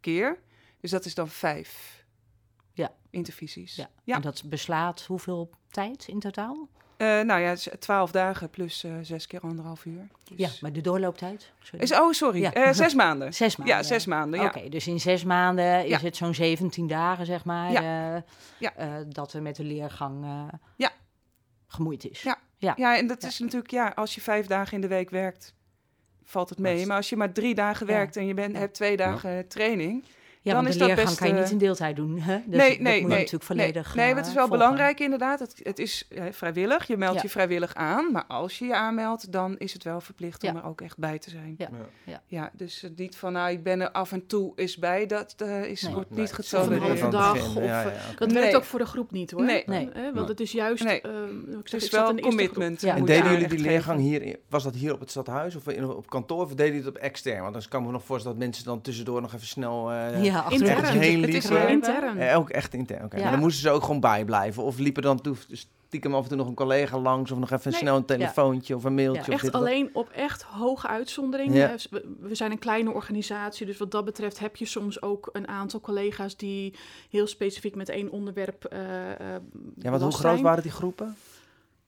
[0.00, 0.38] keer.
[0.80, 2.04] Dus dat is dan vijf
[2.72, 2.92] Ja.
[3.10, 3.74] intervisies.
[3.76, 3.90] Ja.
[4.04, 4.14] Ja.
[4.14, 6.68] En dat beslaat hoeveel tijd in totaal?
[6.96, 10.08] Eh, nou ja, twaalf dagen plus eh, zes keer anderhalf uur.
[10.24, 11.52] Dus Ja, maar de doorlooptijd?
[11.60, 11.82] Sorry.
[11.84, 12.40] Is, oh, sorry.
[12.40, 12.72] Ja.
[12.72, 13.34] Zes maanden.
[13.34, 13.76] Zes maanden.
[13.76, 14.40] Ja, zes maanden.
[14.40, 14.46] Ja.
[14.46, 15.98] Oké, dus in zes maanden is Ja.
[15.98, 17.72] het zo'n 17 dagen, zeg maar,
[18.58, 19.04] Ja.
[19.08, 20.26] dat er met de leergang
[20.76, 20.90] Ja.
[21.66, 22.22] gemoeid is.
[22.22, 22.38] Ja.
[22.58, 22.72] Ja.
[22.76, 23.28] Ja, en dat Ja.
[23.28, 25.54] is natuurlijk, ja, als je vijf dagen in de week werkt,
[26.24, 26.86] valt het mee.
[26.86, 30.04] Maar als je maar drie dagen werkt en je bent, hebt twee dagen training.
[30.48, 32.18] Ja, Dan want is de dat leergang best, kan je niet eh, in deeltijd doen.
[32.20, 32.38] Hè?
[32.46, 33.16] Dus nee, dat nee, moet je nee.
[33.18, 34.58] natuurlijk volledig Nee, nee het is eh, wel volgen.
[34.66, 35.38] belangrijk inderdaad.
[35.40, 36.86] Het, het is vrijwillig.
[36.86, 37.22] Je meldt Ja.
[37.22, 38.12] je vrijwillig aan.
[38.12, 40.56] Maar als je je aanmeldt, dan is het wel verplicht om Ja.
[40.60, 41.54] er ook echt bij te zijn.
[41.58, 41.68] Ja.
[42.04, 42.22] Ja.
[42.26, 45.06] Ja, dus niet van, nou, ik ben er af en toe eens bij.
[45.06, 45.92] Dat eh, is, Nee.
[45.94, 47.00] wordt Nee, niet is een getolereerd.
[47.00, 47.56] het dag.
[47.56, 47.94] Of, Ja, ja, oké.
[48.18, 48.40] Dat Nee.
[48.40, 49.44] werkt ook voor de groep niet hoor.
[49.44, 49.62] Nee.
[49.66, 49.90] Nee.
[49.90, 50.84] Eh, want het is juist.
[50.84, 51.00] Nee.
[51.00, 52.20] eh, ik Het zeg, is wel groep.
[52.20, 52.80] commitment.
[52.80, 52.96] Ja.
[52.96, 56.10] En deden jullie die leergang hier, was dat hier op het stadhuis of in, op
[56.10, 57.40] kantoor of deden jullie het op extern?
[57.42, 60.20] Want dan kan ik me nog voorstellen dat mensen dan tussendoor nog even snel eh
[60.38, 60.98] Ja, achter Intern.
[60.98, 62.18] heen liepen.
[62.20, 63.16] Eh, ook echt intern, oké.
[63.16, 63.22] Ja.
[63.22, 64.62] Maar dan moesten ze ook gewoon bijblijven?
[64.62, 65.36] Of liepen dan toe,
[65.86, 67.80] stiekem af en toe nog een collega langs of nog even Nee.
[67.80, 69.20] snel een telefoontje of een mailtje?
[69.20, 69.26] Ja.
[69.26, 69.68] of Echt dit of dat?
[69.68, 71.54] alleen op echt hoge uitzondering.
[71.54, 71.68] Ja.
[71.70, 75.48] Eh, We, zijn een kleine organisatie, dus wat dat betreft heb je soms ook een
[75.48, 76.74] aantal collega's die
[77.10, 78.64] heel specifiek met één onderwerp.
[78.64, 79.18] eh eh,
[79.78, 80.42] Ja, want hoe groot zijn.
[80.42, 81.16] waren die groepen?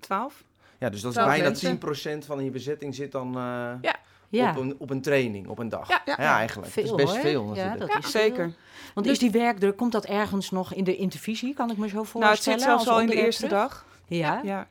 [0.01, 0.45] Twaalf?
[0.79, 1.79] Ja, dus dat is bijna mensen.
[2.23, 3.43] 10% van je bezetting zit dan eh,
[3.81, 3.97] Ja,
[4.31, 5.89] op, een, op een training, op een dag.
[5.89, 6.37] Ja, Ja, ja.
[6.39, 6.73] eigenlijk.
[6.73, 7.25] veel dat is best hoor.
[7.25, 7.79] veel Ja, natuurlijk.
[7.81, 8.45] dat Ja, is zeker.
[8.45, 8.55] veel.
[8.95, 12.03] Want is die werkdruk, komt dat ergens nog in de intervisie, kan ik me zo
[12.03, 12.21] voorstellen?
[12.27, 13.59] Nou, het zit zelfs als al in de eerste terug?
[13.61, 13.87] dag.
[14.07, 14.41] Ja.
[14.45, 14.69] Ja.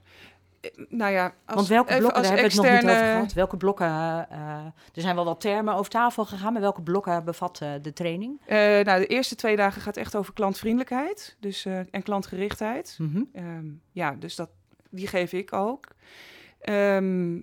[0.61, 3.05] Eh, Nou ja, als, Want welke blokken, als daar hebben we het nog niet over
[3.13, 3.33] gehad.
[3.33, 3.87] Welke blokken,
[4.29, 4.39] eh,
[4.93, 8.41] er zijn wel wat termen over tafel gegaan, maar welke blokken bevat eh, de training?
[8.45, 12.95] Eh, nou, de eerste twee dagen gaat echt over klantvriendelijkheid dus, eh, en klantgerichtheid.
[12.99, 13.21] Mhm.
[13.33, 14.49] Ehm, ja, dus dat,
[14.89, 15.85] die geef ik ook.
[16.61, 17.39] Ehm,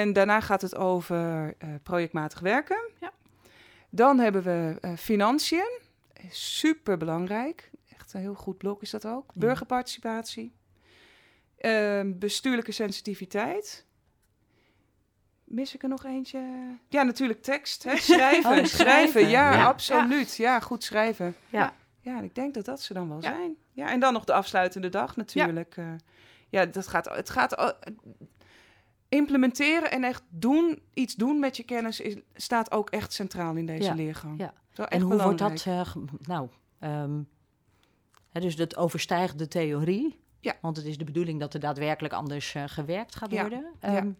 [0.00, 2.90] en daarna gaat het over eh, projectmatig werken.
[3.00, 3.12] Ja.
[3.90, 5.80] Dan hebben we eh, financiën.
[6.30, 7.70] Super belangrijk.
[7.88, 9.30] Echt een heel goed blok is dat ook.
[9.34, 9.40] Ja.
[9.40, 10.52] Burgerparticipatie.
[11.58, 13.86] Ehm, bestuurlijke sensitiviteit.
[15.44, 16.40] Mis ik er nog eentje?
[16.88, 17.82] Ja, natuurlijk tekst.
[17.82, 17.96] Hè?
[18.12, 18.50] Schrijven.
[18.50, 18.68] Oh, schrijven.
[18.68, 19.28] schrijven.
[19.28, 19.64] Ja, Ja.
[19.64, 20.36] absoluut.
[20.36, 21.34] Ja, goed schrijven.
[21.48, 21.74] Ja.
[22.00, 23.34] Ja, ik denk dat dat ze dan wel Ja.
[23.36, 23.56] zijn.
[23.72, 25.74] Ja, en dan nog de afsluitende dag natuurlijk.
[25.76, 25.96] Ja,
[26.48, 27.68] ja dat gaat, het gaat eh,
[29.14, 33.66] implementeren en echt doen, iets doen met je kennis is, staat ook echt centraal in
[33.66, 34.38] deze Ja, leergang.
[34.38, 34.52] ja.
[34.88, 36.48] En hoe wordt dat, eh, nou,
[36.78, 37.20] ehm,
[38.32, 40.20] hè, dus dat overstijgt de theorie.
[40.40, 40.54] Ja.
[40.60, 43.64] Want het is de bedoeling dat er daadwerkelijk anders eh, gewerkt gaat Ja, worden.
[43.80, 43.88] ja.
[43.96, 44.10] Ehm,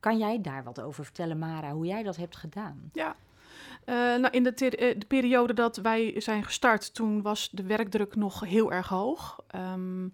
[0.00, 2.90] Kan jij daar wat over vertellen, Mara, hoe jij dat hebt gedaan?
[2.94, 8.72] Eh, nou, in de periode dat wij zijn gestart, toen was de werkdruk nog heel
[8.72, 9.40] erg hoog.
[9.46, 10.08] Ehm,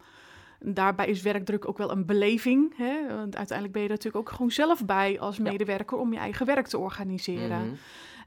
[0.65, 2.77] daarbij is werkdruk ook wel een beleving.
[2.77, 3.07] Hè?
[3.07, 6.47] Want uiteindelijk ben je er natuurlijk ook gewoon zelf bij als medewerker om je eigen
[6.47, 7.67] werk te organiseren.
[7.67, 7.75] Mhm.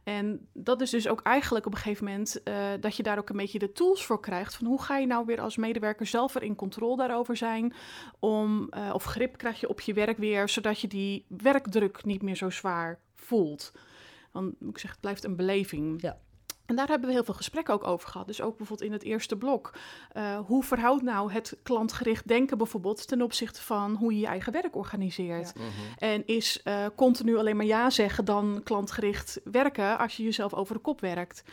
[0.04, 3.30] En dat is dus ook eigenlijk op een gegeven moment eh, dat je daar ook
[3.30, 4.56] een beetje de tools voor krijgt.
[4.56, 7.74] Van hoe ga je nou weer als medewerker zelf er in controle daarover zijn?
[8.20, 12.22] Om, eh, of grip krijg je op je werk weer, zodat je die werkdruk niet
[12.22, 13.72] meer zo zwaar voelt.
[14.32, 16.02] Want ik zeg, het blijft een beleving.
[16.02, 16.18] Ja.
[16.68, 18.28] En daar hebben we heel veel gesprekken ook over gehad.
[18.28, 19.74] Dus ook bijvoorbeeld in het eerste blok.
[20.12, 24.54] Eh, hoe verhoudt nou het klantgericht denken bijvoorbeeld ten opzichte van hoe je je eigen
[24.54, 25.56] werk organiseert?
[25.56, 25.66] Mhm.
[25.98, 30.76] En is eh, continu alleen maar ja zeggen dan klantgericht werken als je jezelf over
[30.76, 31.44] de kop werkt.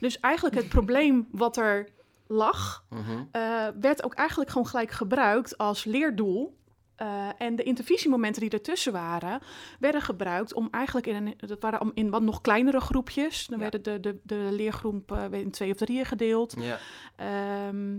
[0.00, 1.88] Dus eigenlijk het probleem wat er
[2.26, 3.00] lag, Mhm.
[3.30, 6.56] eh, werd ook eigenlijk gewoon gelijk gebruikt als leerdoel.
[6.96, 9.40] Eh, en de intervisiemomenten die ertussen waren,
[9.78, 13.46] werden gebruikt om eigenlijk in een, dat waren om in wat nog kleinere groepjes.
[13.46, 13.70] Dan Ja.
[13.70, 16.54] werden de, de, de leergroep eh, in twee of drieën gedeeld.
[16.58, 16.78] Ja.
[17.16, 17.98] Ehm,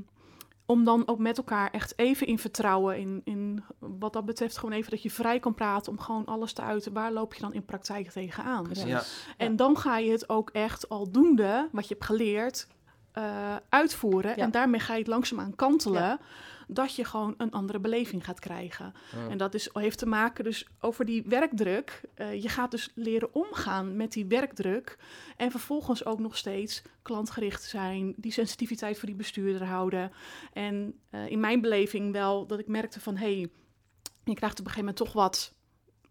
[0.65, 4.75] om dan ook met elkaar echt even in vertrouwen, in, in wat dat betreft, gewoon
[4.75, 6.93] even dat je vrij kan praten om gewoon alles te uiten.
[6.93, 8.63] Waar loop je dan in praktijk tegenaan?
[8.63, 8.85] Precies.
[8.85, 9.01] Ja.
[9.37, 12.67] En dan ga je het ook echt aldoende, wat je hebt geleerd,
[13.11, 14.31] eh, uitvoeren.
[14.35, 14.43] Ja.
[14.43, 16.19] En daarmee ga je het langzaamaan kantelen.
[16.67, 18.93] Dat je gewoon een andere beleving gaat krijgen.
[19.11, 19.29] Ja.
[19.29, 22.01] En dat is, heeft te maken dus over die werkdruk.
[22.13, 24.97] Eh, je gaat dus leren omgaan met die werkdruk.
[25.37, 28.13] En vervolgens ook nog steeds klantgericht zijn.
[28.17, 30.11] Die sensitiviteit voor die bestuurder houden.
[30.53, 33.15] En eh, in mijn beleving wel dat ik merkte van...
[33.15, 33.49] hé, hey,
[34.23, 35.54] je krijgt op een gegeven moment toch wat...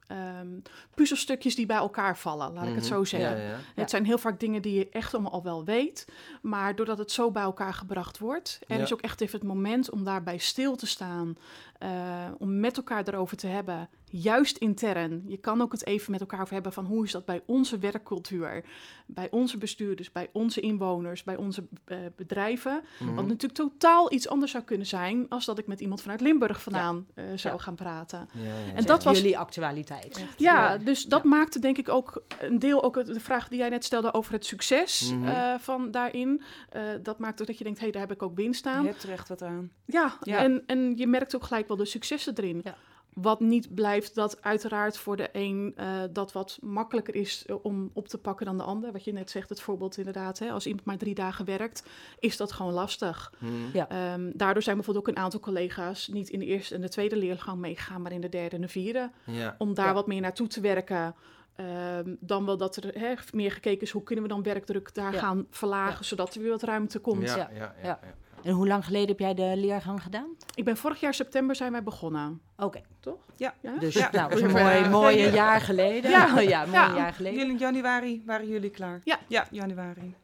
[0.06, 0.48] ehm,
[0.94, 2.92] puzzelstukjes die bij elkaar vallen, laat ik het Mhm.
[2.94, 3.36] zo zeggen.
[3.36, 3.50] Ja, ja.
[3.50, 3.58] Ja.
[3.74, 6.06] Het zijn heel vaak dingen die je echt allemaal al wel weet.
[6.42, 8.82] Maar doordat het zo bij elkaar gebracht wordt, er Ja.
[8.82, 11.36] is ook echt even het moment om daarbij stil te staan.
[11.78, 11.90] eh,
[12.38, 13.88] om met elkaar erover te hebben.
[14.16, 15.22] Juist intern.
[15.26, 17.78] Je kan ook het even met elkaar over hebben van hoe is dat bij onze
[17.78, 18.64] werkcultuur.
[19.06, 22.82] Bij onze bestuurders, bij onze inwoners, bij onze eh, bedrijven.
[23.00, 23.14] Mhm.
[23.14, 26.62] Wat natuurlijk totaal iets anders zou kunnen zijn als dat ik met iemand vanuit Limburg
[26.62, 27.60] vandaan eh, zou Ja.
[27.60, 28.28] gaan praten.
[28.32, 30.24] Ja, ja, En dat was- jullie actualiteit.
[30.36, 31.28] Ja, dus dat Ja.
[31.28, 34.46] maakte denk ik ook een deel, ook de vraag die jij net stelde over het
[34.46, 35.28] succes Mhm.
[35.28, 36.42] eh, van daarin.
[36.70, 38.86] Eh, dat maakt ook dat je denkt, hé, daar heb ik ook winst Je aan.
[38.86, 39.70] hebt er echt wat aan.
[39.86, 40.38] Ja, Ja.
[40.38, 42.60] En, en je merkt ook gelijk wel de successen erin.
[42.64, 42.76] Ja.
[43.14, 47.90] Wat niet blijft dat uiteraard voor de een eh, dat wat makkelijker is eh, om
[47.92, 48.92] op te pakken dan de ander.
[48.92, 50.38] Wat je net zegt, het voorbeeld inderdaad.
[50.38, 51.82] Hè, als iemand maar drie dagen werkt,
[52.18, 53.32] is dat gewoon lastig.
[53.38, 53.52] Mhm.
[53.72, 53.88] Ja.
[53.88, 57.16] Ehm, daardoor zijn bijvoorbeeld ook een aantal collega's niet in de eerste en de tweede
[57.16, 59.54] leergang meegegaan, maar in de derde en de vierde Ja.
[59.58, 59.92] om daar Ja.
[59.94, 61.14] wat meer naartoe te werken.
[61.56, 65.12] Ehm, dan wel dat er hè, meer gekeken is hoe kunnen we dan werkdruk daar
[65.12, 65.18] Ja.
[65.18, 67.28] gaan verlagen, zodat er weer wat ruimte komt.
[67.28, 67.48] Ja, Ja.
[67.52, 67.98] ja, ja, Ja.
[68.02, 68.14] ja.
[68.44, 70.28] En hoe lang geleden heb jij de leergang gedaan?
[70.54, 72.40] Ik ben vorig jaar september zijn wij begonnen.
[72.56, 73.18] Oké, Toch?
[73.36, 73.54] Ja.
[73.60, 73.78] Ja?
[73.78, 74.08] dus Ja.
[74.12, 74.88] nou, dat is een mooi, Ja.
[74.88, 75.28] mooi Ja.
[75.32, 76.10] jaar geleden.
[76.10, 76.26] Ja.
[76.40, 76.94] ja mooi Ja.
[76.96, 77.38] jaar geleden.
[77.38, 79.00] Jullie in januari waren jullie klaar?
[79.04, 79.18] Ja.
[79.28, 80.14] Ja, januari.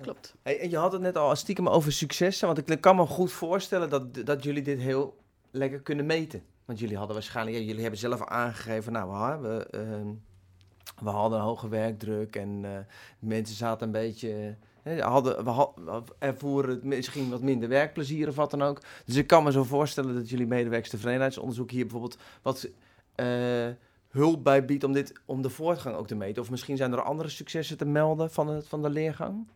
[0.00, 0.34] Klopt.
[0.42, 3.32] Hey, en je had het net al stiekem over successen, want ik kan me goed
[3.32, 5.16] voorstellen dat, dat jullie dit heel
[5.50, 6.42] lekker kunnen meten.
[6.64, 10.06] Want jullie hadden waarschijnlijk, ja, jullie hebben zelf aangegeven, nou, we, ehm,
[11.04, 12.70] we hadden een hoge werkdruk en eh,
[13.18, 18.80] mensen zaten een beetje, hadden, we ervoeren misschien wat minder werkplezier of wat dan ook.
[19.04, 22.68] Dus ik kan me zo voorstellen dat jullie medewerkstervredenheidsonderzoek hier bijvoorbeeld wat
[23.14, 23.26] eh,
[24.08, 26.42] hulp bij biedt om, dit, om de voortgang ook te meten.
[26.42, 29.46] Of misschien zijn er andere successen te melden van, het, van de leergang?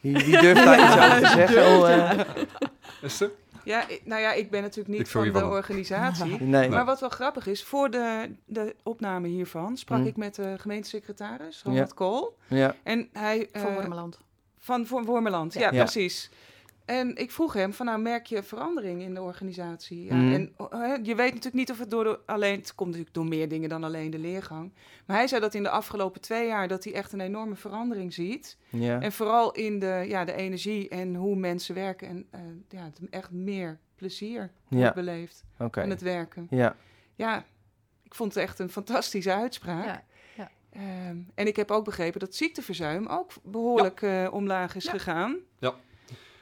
[0.00, 1.66] Wie, wie durft daar iets over te zeggen?
[1.66, 2.20] Oh, eh,
[3.02, 3.30] Esther?
[3.70, 6.40] Ja, ik- nou ja, ik ben natuurlijk niet van de organisatie.
[6.56, 6.68] nee.
[6.68, 10.06] Maar wat wel grappig is, voor de, de opname hiervan sprak Mm.
[10.06, 11.70] ik met de gemeentesecretaris, Ja.
[11.70, 12.36] Ronald Kool.
[12.46, 12.74] Ja.
[12.82, 13.48] En hij...
[13.52, 14.18] Voor eh, Wormeland.
[14.58, 15.82] Van Voor Wormeland, ja, Ja.
[15.82, 16.30] precies.
[16.90, 20.04] En ik vroeg hem van, nou merk je verandering in de organisatie?
[20.04, 20.32] Ja, Mhm.
[20.32, 23.26] En eh, je weet natuurlijk niet of het door de, alleen, het komt natuurlijk door
[23.26, 24.72] meer dingen dan alleen de leergang.
[25.06, 28.14] Maar hij zei dat in de afgelopen twee jaar dat hij echt een enorme verandering
[28.14, 28.56] ziet.
[28.68, 29.00] Ja.
[29.00, 33.00] En vooral in de, ja, de energie en hoe mensen werken en eh, ja, het
[33.10, 34.92] echt meer plezier Ja.
[34.92, 35.44] beleefd
[35.90, 36.46] het werken.
[36.50, 36.76] Ja.
[37.14, 37.44] Ja,
[38.02, 39.84] ik vond het echt een fantastische uitspraak.
[39.84, 40.04] Ja,
[40.36, 40.50] ja.
[40.72, 44.90] Ehm, en ik heb ook begrepen dat ziekteverzuim ook behoorlijk eh, omlaag is Ja.
[44.90, 45.36] gegaan.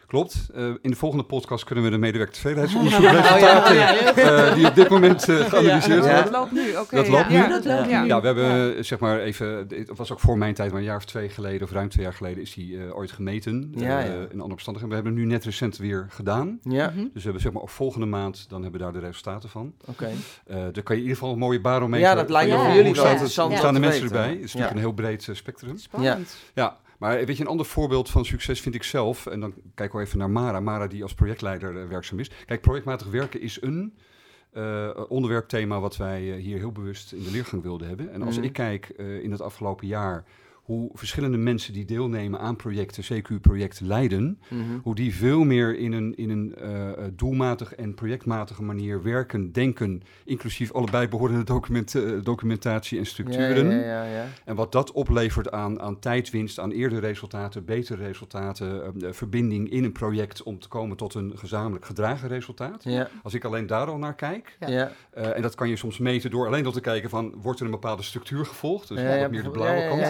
[0.08, 0.48] Klopt.
[0.54, 4.46] Eh, in de volgende podcast kunnen we de medewerker tevredenheidsonderzoek Oh ja, resultaten, oh ja,
[4.46, 6.10] eh, die op dit moment eh, geanalyseerd Ja.
[6.14, 6.22] worden.
[6.24, 6.96] Dat loopt nu, oké.
[6.96, 7.12] Dat ja.
[7.12, 7.34] loopt nu?
[7.36, 8.00] Ja, Dat loopt Ja.
[8.02, 8.06] nu.
[8.08, 10.86] Ja, we hebben eh, zeg maar even, het was ook voor mijn tijd, maar een
[10.86, 13.72] jaar of twee geleden, of ruim twee jaar geleden, is die eh, ooit gemeten.
[13.76, 14.88] Eh, in andere omstandigheden.
[14.88, 16.58] We hebben hem nu net recent weer gedaan.
[16.62, 16.86] Ja.
[16.90, 16.98] Mhm.
[16.98, 19.72] Dus we hebben zeg maar volgende maand, dan hebben we daar de resultaten van.
[19.86, 20.08] Oké.
[20.46, 22.06] Eh dan kan je in ieder geval een mooie barometer.
[22.08, 24.28] Ja, dat lijkt me voor jullie wel interessant Hoe om staan de mensen erbij?
[24.28, 24.76] Het is natuurlijk Ja.
[24.76, 25.76] een heel breed eh, spectrum.
[25.76, 26.36] Spannend.
[26.54, 29.98] Ja, maar weet je, een ander voorbeeld van succes vind ik zelf, en dan kijken
[29.98, 32.30] we even naar Mara, Mara die als projectleider eh, werkzaam is.
[32.46, 33.94] Kijk, projectmatig werken is een
[34.52, 38.12] eh, onderwerpthema wat wij eh, hier heel bewust in de leergang wilden hebben.
[38.12, 38.44] En als Mhm.
[38.44, 38.88] ik kijk
[39.22, 40.24] in het afgelopen jaar
[40.68, 44.62] hoe verschillende mensen die deelnemen aan projecten, CQ-projecten leiden, Mhm.
[44.82, 49.52] hoe die veel meer in een, in een eh, eh, doelmatig en projectmatige manier werken,
[49.52, 53.70] denken, inclusief allebei behorende document, eh, documentatie en structuren.
[53.70, 54.24] Ja, ja, ja, ja.
[54.44, 59.92] En wat dat oplevert aan, aan tijdwinst, aan eerder resultaten, betere resultaten, verbinding in een
[59.92, 62.84] project om te komen tot een gezamenlijk gedragen resultaat.
[62.84, 64.68] Ja, Als ik alleen daar al naar kijk, Ja.
[64.68, 64.90] ja.
[65.10, 67.64] eh, en dat kan je soms meten door alleen al te kijken van, wordt er
[67.64, 68.88] een bepaalde structuur gevolgd?
[68.88, 70.00] Dus ja, wat ja, meer de blauwe ja, kant.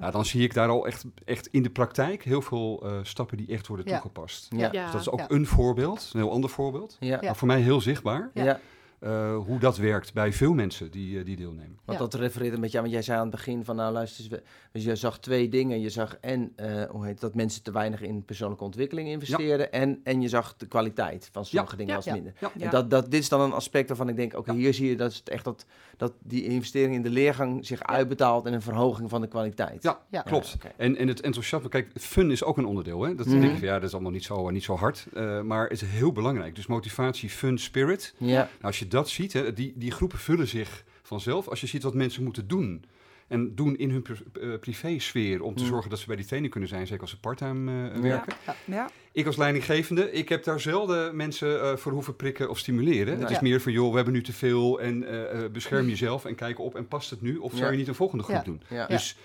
[0.00, 3.36] Nou, dan zie ik daar al echt, echt in de praktijk heel veel eh, stappen
[3.36, 3.92] die echt worden Ja.
[3.92, 4.46] toegepast.
[4.56, 4.68] Ja.
[4.68, 5.26] Dus dat is ook Ja.
[5.28, 6.96] een voorbeeld, een heel ander voorbeeld.
[7.00, 7.18] Ja.
[7.22, 8.30] Maar voor mij heel zichtbaar.
[8.34, 8.60] Ja.
[9.00, 11.78] Eh, hoe dat werkt bij veel mensen die, eh, die deelnemen.
[11.84, 12.04] Want Ja.
[12.04, 14.42] dat refereerde met jou, want jij zei aan het begin van, nou luister eens, we-
[14.72, 15.80] dus je zag twee dingen.
[15.80, 20.00] Je zag en, eh, hoe heet dat, mensen te weinig in persoonlijke ontwikkeling investeren en,
[20.04, 21.96] en je zag de kwaliteit van sommige dingen Ja.
[21.96, 22.12] als Ja.
[22.12, 22.32] minder.
[22.40, 22.50] Ja.
[22.58, 24.56] En dat, dat, dit is dan een aspect waarvan ik denk, oké, Ja.
[24.56, 27.82] hier zie je dat, is het echt dat, dat die investering in de leergang zich
[27.82, 29.82] uitbetaalt en een verhoging van de kwaliteit.
[29.82, 30.22] Ja, Ja.
[30.22, 30.56] klopt.
[30.76, 33.02] En, en het enthousiasme, kijk, fun is ook een onderdeel.
[33.02, 33.14] Hè?
[33.14, 33.40] Dat Mhm.
[33.40, 35.06] denk je van, ja, dat is allemaal niet zo, niet zo hard.
[35.14, 36.54] eh, maar het is heel belangrijk.
[36.54, 38.14] Dus motivatie, fun, spirit.
[38.18, 41.48] Ja, Nou, als je dat ziet, hè, die, die groepen vullen zich vanzelf.
[41.48, 42.84] Als je ziet wat mensen moeten doen.
[43.28, 44.04] En doen in hun
[44.40, 45.68] eh, privésfeer om te Mm.
[45.68, 48.32] zorgen dat ze bij die training kunnen zijn, zeker als ze parttime eh, werken.
[48.64, 48.90] Ja.
[49.12, 53.08] Ik als leidinggevende, ik heb daar zelden mensen eh, voor hoeven prikken of stimuleren.
[53.08, 53.28] Het Nee.
[53.28, 53.42] is Ja.
[53.42, 56.58] meer van, joh, we hebben nu te veel en eh, eh, bescherm jezelf en kijk
[56.58, 57.36] op en past het nu?
[57.36, 57.70] Of zou Ja.
[57.70, 58.42] je niet een volgende groep Ja.
[58.42, 58.62] doen?
[58.68, 59.16] ja, Dus,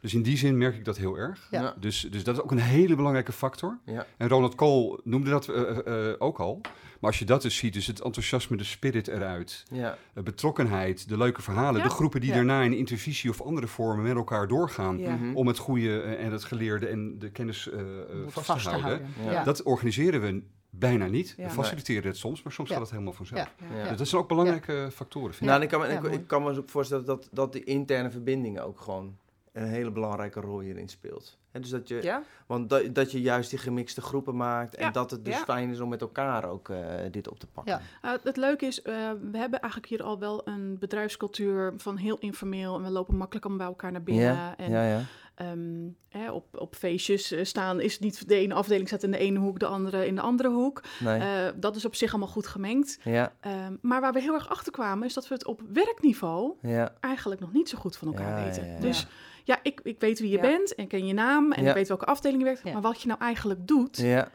[0.00, 1.48] dus in die zin merk ik dat heel erg.
[1.50, 1.60] Ja.
[1.60, 1.74] ja.
[1.80, 3.78] Dus, dus dat is ook een hele belangrijke factor.
[3.86, 4.06] Ja.
[4.16, 6.60] En Ronald Cole noemde dat eh, eh, eh, ook al.
[7.02, 9.98] Maar als je dat dus ziet, dus het enthousiasme, de spirit eruit, ja.
[10.14, 11.86] de betrokkenheid, de leuke verhalen, Ja.
[11.86, 12.34] de groepen die Ja.
[12.34, 15.14] daarna in intervisie of andere vormen met elkaar doorgaan Ja.
[15.14, 15.36] Mhm.
[15.36, 17.86] om het goede eh, en het geleerde en de kennis eh, eh,
[18.28, 19.06] vast, te houden.
[19.44, 21.34] Dat organiseren we bijna niet.
[21.36, 21.44] Ja.
[21.44, 22.74] We faciliteren het soms, maar soms Ja.
[22.74, 23.40] gaat het helemaal vanzelf.
[23.70, 23.76] Ja.
[23.76, 23.88] Ja.
[23.88, 25.72] Dus dat zijn ook belangrijke factoren, vind Nou, ik.
[25.72, 28.60] en ik, kan me, Ja, ik, kan me ook voorstellen dat, dat de interne verbinding
[28.60, 29.16] ook gewoon
[29.52, 31.38] een hele belangrijke rol hierin speelt.
[31.50, 32.22] Hè, dus dat je, Ja?
[32.46, 35.44] Want dat, dat je juist die gemixte groepen maakt en Ja, dat het dus ja.
[35.44, 36.78] fijn is om met elkaar ook eh,
[37.10, 37.80] dit op te pakken.
[38.02, 38.14] Ja.
[38.14, 38.84] Uh, het leuke is, uh,
[39.30, 42.76] we hebben eigenlijk hier al wel een bedrijfscultuur van heel informeel.
[42.76, 44.24] En we lopen makkelijk allemaal bij elkaar naar binnen.
[44.24, 45.06] ja, En
[45.42, 45.88] ehm,
[46.22, 49.38] hè, op, op feestjes eh, staan is niet de ene afdeling staat in de ene
[49.38, 50.82] hoek, de andere in de andere hoek.
[51.00, 51.20] Nee.
[51.20, 51.26] Uh,
[51.56, 52.98] dat is op zich allemaal goed gemengd.
[53.04, 56.54] ja, Um, maar waar we heel erg achter kwamen, is dat we het op werkniveau
[56.62, 56.94] ja.
[57.00, 58.66] eigenlijk nog niet zo goed van elkaar Ja, weten.
[58.66, 58.80] ja, ja.
[58.80, 59.06] Dus
[59.44, 60.42] ja, ik, ik weet wie je Ja.
[60.42, 61.68] bent en ken je naam en Ja.
[61.68, 62.60] ik weet welke afdeling je werkt.
[62.64, 62.72] Ja.
[62.72, 64.28] Maar wat je nou eigenlijk doet Ja,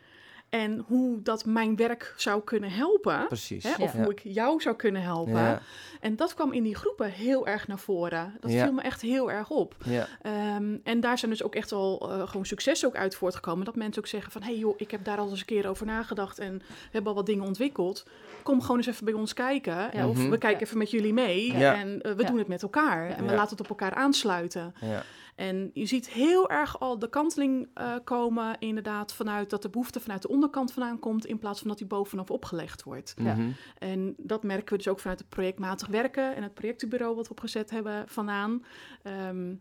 [0.49, 3.25] en hoe dat mijn werk zou kunnen helpen.
[3.27, 3.63] precies.
[3.63, 4.03] Hè, of Ja.
[4.03, 5.33] hoe ik jou zou kunnen helpen.
[5.33, 5.61] Ja,
[6.01, 8.35] En dat kwam in die groepen heel erg naar voren.
[8.39, 8.63] Dat Ja.
[8.63, 9.75] viel me echt heel erg op.
[9.85, 13.65] ja, Ehm, en daar zijn dus ook echt wel eh, gewoon successen ook uit voortgekomen.
[13.65, 14.41] Dat mensen ook zeggen van...
[14.41, 16.39] hé hey joh, ik heb daar al eens een keer over nagedacht...
[16.39, 18.05] en we hebben al wat dingen ontwikkeld.
[18.43, 19.89] Kom gewoon eens even bij ons kijken.
[19.93, 20.07] Ja.
[20.07, 20.29] Of Mhm.
[20.29, 20.65] we kijken Ja.
[20.65, 21.57] even met jullie mee.
[21.57, 21.75] Ja.
[21.75, 22.27] En eh, we Ja.
[22.27, 23.09] doen het met elkaar.
[23.09, 24.73] En we laten het op elkaar aansluiten.
[24.81, 25.03] ja.
[25.37, 28.55] En je ziet heel erg al de kanteling eh, komen...
[28.59, 31.25] inderdaad vanuit dat de behoefte vanuit de onderkant vandaan komt...
[31.25, 33.13] in plaats van dat die bovenaf opgelegd wordt.
[33.17, 33.35] Ja.
[33.35, 33.49] Mhm.
[33.77, 37.31] En dat merken we dus ook vanuit het projectmatig werken en het projectenbureau wat we
[37.31, 38.65] opgezet hebben vandaan.
[39.03, 39.53] Ehm,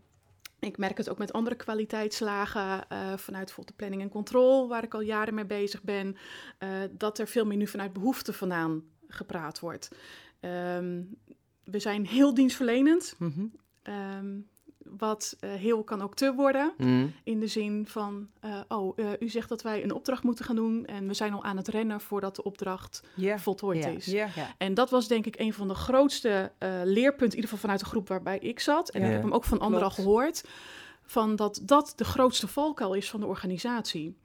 [0.59, 4.83] ik merk het ook met andere kwaliteitslagen, eh, vanuit bijvoorbeeld de planning en controle, waar
[4.83, 6.17] ik al jaren mee bezig ben,
[6.57, 9.89] eh, dat er veel meer nu vanuit behoefte vandaan gepraat wordt.
[10.39, 11.01] Ehm,
[11.63, 13.17] we zijn heel dienstverlenend,
[13.81, 14.39] ehm,
[14.97, 16.73] wat eh, heel kan ook te worden.
[16.77, 17.07] Mhm.
[17.23, 20.55] In de zin van, eh, oh, eh, u zegt dat wij een opdracht moeten gaan
[20.55, 23.03] doen en we zijn al aan het rennen voordat de opdracht
[23.37, 24.05] voltooid is.
[24.57, 26.51] En dat was denk ik een van de grootste
[26.83, 28.89] leerpunten, in ieder geval vanuit de groep waarbij ik zat.
[28.89, 30.43] En ik heb hem ook van anderen al gehoord.
[31.05, 34.15] Van dat dat de grootste valkuil is van de organisatie.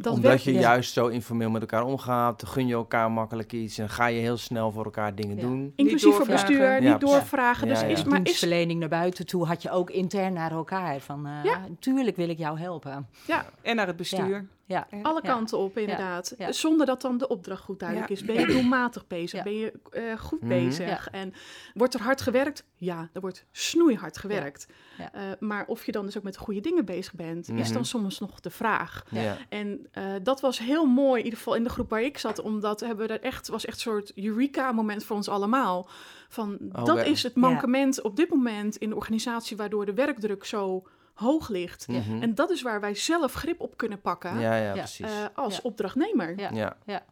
[0.00, 0.60] Dat Omdat je ja.
[0.60, 4.36] juist zo informeel met elkaar omgaat, gun je elkaar makkelijk iets en ga je heel
[4.36, 5.42] snel voor elkaar dingen Ja.
[5.42, 5.72] doen.
[5.76, 7.66] inclusief voor bestuur, Ja, niet doorvragen.
[7.68, 7.88] Ja, dus ja.
[7.88, 11.00] is, maar is, Dienstverlening naar buiten toe had je ook intern naar elkaar.
[11.00, 11.60] Van, eh, Ja.
[11.78, 13.08] Tuurlijk wil ik jou helpen.
[13.26, 14.46] ja, En naar het bestuur.
[14.68, 14.86] Ja.
[15.02, 15.28] Alle Ja.
[15.28, 16.34] kanten op inderdaad.
[16.38, 16.52] Ja.
[16.52, 18.14] Zonder dat dan de opdracht goed duidelijk Ja.
[18.14, 18.24] is.
[18.24, 19.38] Ben je doelmatig bezig?
[19.38, 19.42] Ja.
[19.44, 20.48] Ben je eh, goed Mhm.
[20.48, 21.08] bezig?
[21.10, 21.34] En
[21.74, 22.64] wordt er hard gewerkt?
[22.76, 24.66] Ja, er wordt snoeihard gewerkt.
[24.98, 25.12] Ja.
[25.12, 27.72] Eh, maar of je dan dus ook met de goede dingen bezig bent, is Mhm.
[27.72, 29.04] dan soms nog de vraag.
[29.48, 32.40] En eh, dat was heel mooi, in ieder geval in de groep waar ik zat,
[32.40, 35.88] omdat hebben we er echt was echt een soort Eureka-moment voor ons allemaal.
[36.28, 40.44] Van Oh, dat is het mankement op dit moment in de organisatie, waardoor de werkdruk
[40.44, 40.86] zo
[41.18, 41.84] hoog ligt.
[41.88, 41.98] Ja.
[41.98, 42.22] Mhm.
[42.22, 44.72] En dat is waar wij zelf grip op kunnen pakken ja, ja, Ja.
[44.72, 45.06] precies.
[45.06, 45.60] eh, als Ja.
[45.62, 46.34] opdrachtnemer.
[46.38, 46.76] Ja.
[46.86, 47.06] ja.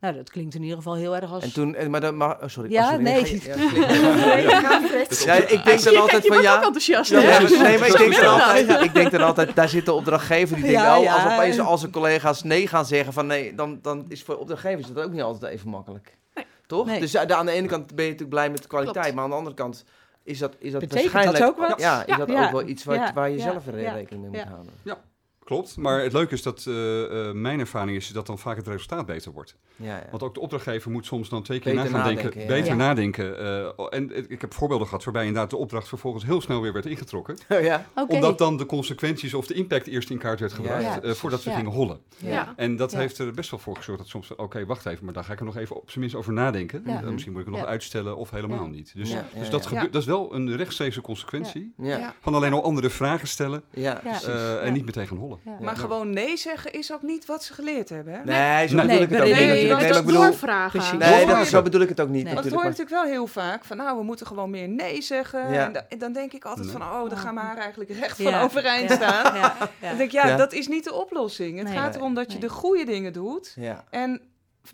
[0.00, 1.42] Nou, dat klinkt in ieder geval heel erg als...
[1.44, 2.70] En toen, en, maar dan mag, oh, sorry.
[2.72, 3.02] Ja, oh, sorry.
[3.02, 3.40] nee.
[3.40, 4.80] Ja,
[5.24, 6.62] Ja, ik denk dan altijd van bent ook ja.
[6.62, 9.84] enthousiast, Ja, maar- nee, maar ik denk, dan altijd, ik denk dan altijd, daar zit
[9.86, 11.14] de opdrachtgever die denkt, oh, ja.
[11.14, 14.86] als opeens al zijn collega's nee gaan zeggen van nee, dan, dan is voor opdrachtgevers
[14.92, 16.16] dat ook niet altijd even makkelijk.
[16.34, 16.46] Nee.
[16.66, 16.86] Toch?
[16.86, 17.00] Nee.
[17.00, 19.14] Dus aan de ene kant ben je natuurlijk blij met de kwaliteit, Klopt.
[19.14, 19.84] maar aan de andere kant
[20.24, 21.38] is dat, is dat Betekent waarschijnlijk...
[21.44, 21.80] dat ook wat?
[21.80, 22.16] Ja, is Ja.
[22.16, 22.44] dat Ja.
[22.44, 23.12] ook wel iets wat, Ja.
[23.12, 23.42] waar je Ja.
[23.42, 24.48] zelf rekening mee moet
[24.82, 24.98] Ja.
[25.44, 28.66] Klopt, maar het leuke is dat eh, eh, mijn ervaring is dat dan vaak het
[28.66, 29.56] resultaat beter wordt.
[29.76, 30.06] Ja, ja.
[30.10, 32.46] Want ook de opdrachtgever moet soms dan twee keer Beter na gaan nadenken, denken, ja.
[32.56, 32.74] beter Ja.
[32.86, 33.38] nadenken.
[33.38, 36.86] eh, en ik heb voorbeelden gehad waarbij inderdaad de opdracht vervolgens heel snel weer werd
[36.86, 37.36] ingetrokken.
[37.48, 37.86] ja.
[37.94, 38.14] Oké.
[38.14, 41.00] Omdat dan de consequenties of de impact eerst in kaart werd gebracht, Ja, ja.
[41.02, 41.56] eh, voordat we Ja.
[41.56, 42.00] gingen hollen.
[42.16, 42.52] Ja.
[42.56, 42.98] En dat Ja.
[42.98, 45.38] heeft er best wel voor gezorgd dat soms, oké, wacht even, maar daar ga ik
[45.38, 46.82] er nog even op zijn minst over nadenken.
[46.86, 47.02] Ja.
[47.02, 47.70] Eh, misschien moet ik het nog Ja.
[47.70, 48.70] uitstellen of helemaal Ja.
[48.70, 48.92] niet.
[48.96, 49.68] Dus, Ja, dus ja, dat, ja.
[49.68, 51.96] gebeurt, dat is wel een rechtstreekse consequentie Ja.
[51.98, 52.14] Ja.
[52.20, 53.94] van alleen al andere vragen stellen Ja, Ja.
[53.94, 54.26] precies.
[54.26, 55.31] eh, en niet meteen gaan hollen.
[55.44, 55.58] Rollen.
[55.60, 55.64] Ja.
[55.64, 58.12] Maar gewoon nee zeggen is ook niet wat ze geleerd hebben.
[58.14, 58.24] Hè?
[58.24, 58.86] Nee, zo Nee.
[58.86, 59.78] bedoel ik het ook Nee, niet.
[59.78, 60.98] nee, dat bedoel, doorvragen.
[60.98, 62.34] Nee, dat, zo bedoel ik het ook niet Nee.
[62.34, 62.76] Dat hoor natuurlijk.
[62.76, 63.64] je natuurlijk wel heel vaak.
[63.64, 65.52] Van nou, we moeten gewoon meer nee zeggen.
[65.52, 65.66] Ja.
[65.66, 66.76] En, da- en dan denk ik altijd Nee.
[66.76, 68.30] van, oh, dan gaan mijn haar eigenlijk recht Ja.
[68.30, 68.94] van overeind Ja.
[68.96, 69.34] staan.
[69.34, 69.88] Ja, ja.
[69.88, 70.36] Dan denk ik, ja, Ja.
[70.36, 71.58] dat is niet de oplossing.
[71.58, 71.76] Het Nee.
[71.76, 72.48] gaat erom dat je Nee.
[72.48, 73.56] de goede dingen doet.
[73.90, 74.20] En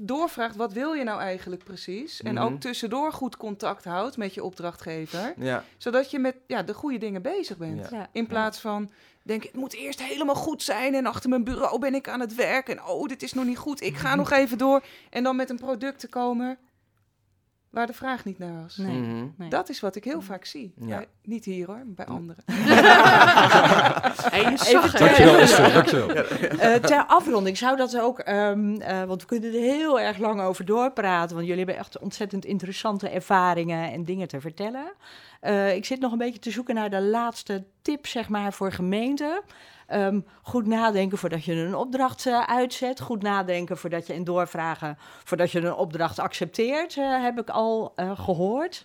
[0.01, 2.23] doorvraagt, wat wil je nou eigenlijk precies?
[2.23, 2.43] En Mhm.
[2.45, 5.33] ook tussendoor goed contact houdt met je opdrachtgever.
[5.37, 5.65] Ja.
[5.77, 7.89] Zodat je met ja, de goede dingen bezig bent.
[7.91, 8.09] Ja.
[8.13, 8.91] In plaats van,
[9.29, 10.95] denk het moet eerst helemaal goed zijn.
[10.95, 12.69] En achter mijn bureau ben ik aan het werk.
[12.69, 13.83] En oh, dit is nog niet goed.
[13.83, 14.83] Ik ga nog even door.
[15.11, 16.59] En dan met een product te komen
[17.79, 18.77] waar de vraag niet naar was.
[18.77, 18.97] Nee.
[18.99, 19.27] Mhm.
[19.37, 19.49] Nee.
[19.49, 20.73] Dat is wat ik heel vaak zie.
[20.77, 20.97] Ja.
[20.97, 22.45] Bij- niet hier hoor, bij anderen.
[24.33, 24.99] Even.
[24.99, 25.37] Dankjewel.
[25.37, 26.09] Esther, dankjewel.
[26.15, 30.41] Eh, ter afronding zou dat ook, ehm, eh, want we kunnen er heel erg lang
[30.41, 34.93] over doorpraten, want jullie hebben echt ontzettend interessante ervaringen en dingen te vertellen.
[35.41, 38.73] Eh, ik zit nog een beetje te zoeken naar de laatste tip, zeg maar, voor
[38.73, 39.41] gemeenten.
[39.89, 43.01] Ehm, goed nadenken voordat je een opdracht eh, uitzet.
[43.01, 47.93] Goed nadenken voordat je en doorvragen voordat je een opdracht accepteert, eh, heb ik al
[47.97, 48.85] eh, gehoord.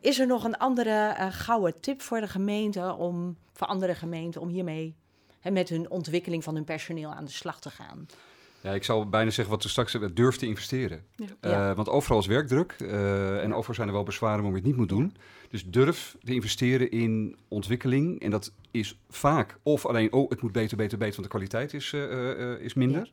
[0.00, 4.48] Is er nog een andere gouden tip voor de gemeente om, voor andere gemeenten om
[4.48, 4.96] hiermee
[5.42, 8.06] met hun ontwikkeling van hun personeel aan de slag te gaan.
[8.64, 11.04] Ja, ik zou bijna zeggen wat we straks hebben, durf te investeren.
[11.16, 11.26] Ja.
[11.70, 11.76] Eh.
[11.76, 14.76] Want overal is werkdruk eh, en overal zijn er wel bezwaren waarom je het niet
[14.76, 15.16] moet doen.
[15.50, 18.20] Dus durf te investeren in ontwikkeling.
[18.20, 21.74] En dat is vaak of alleen, oh, het moet beter, beter, beter, want de kwaliteit
[21.74, 23.10] is, eh, is minder.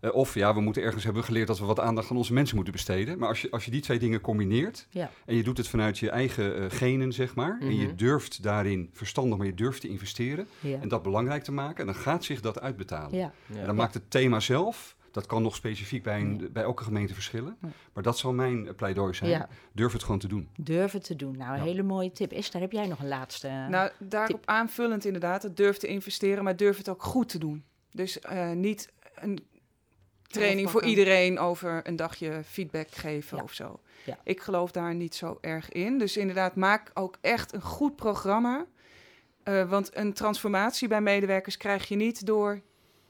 [0.00, 2.54] Eh, of ja, we moeten ergens hebben geleerd dat we wat aandacht aan onze mensen
[2.54, 3.18] moeten besteden.
[3.18, 5.10] Maar als je, als je die twee dingen combineert Ja.
[5.26, 7.58] en je doet het vanuit je eigen eh, genen, zeg maar.
[7.60, 7.96] En je Mhm.
[7.96, 10.46] durft daarin verstandig, maar je durft te investeren.
[10.60, 10.80] Ja.
[10.80, 13.18] En dat belangrijk te maken, dan gaat zich dat uitbetalen.
[13.18, 13.32] Ja.
[13.46, 13.58] Ja.
[13.60, 17.14] En dan maakt het thema zelf, dat kan nog specifiek bij, een, bij elke gemeente
[17.14, 17.56] verschillen.
[17.92, 19.30] Maar dat zal mijn eh, pleidooi zijn.
[19.30, 20.48] ja, Durf het gewoon te doen.
[20.56, 21.36] durven te doen.
[21.36, 21.64] Nou, een Ja.
[21.64, 22.32] hele mooie tip.
[22.32, 23.48] Esther, heb jij nog een laatste?
[23.70, 27.64] Nou, daarop aanvullend inderdaad, het durf te investeren, maar durf het ook goed te doen.
[27.92, 29.38] Dus eh, niet een
[30.26, 33.42] training voor iedereen over een dagje feedback geven Ja.
[33.42, 33.80] of zo.
[34.04, 34.18] Ja.
[34.24, 35.98] Ik geloof daar niet zo erg in.
[35.98, 38.66] Dus inderdaad, maak ook echt een goed programma.
[39.42, 42.60] Eh, want een transformatie bij medewerkers krijg je niet door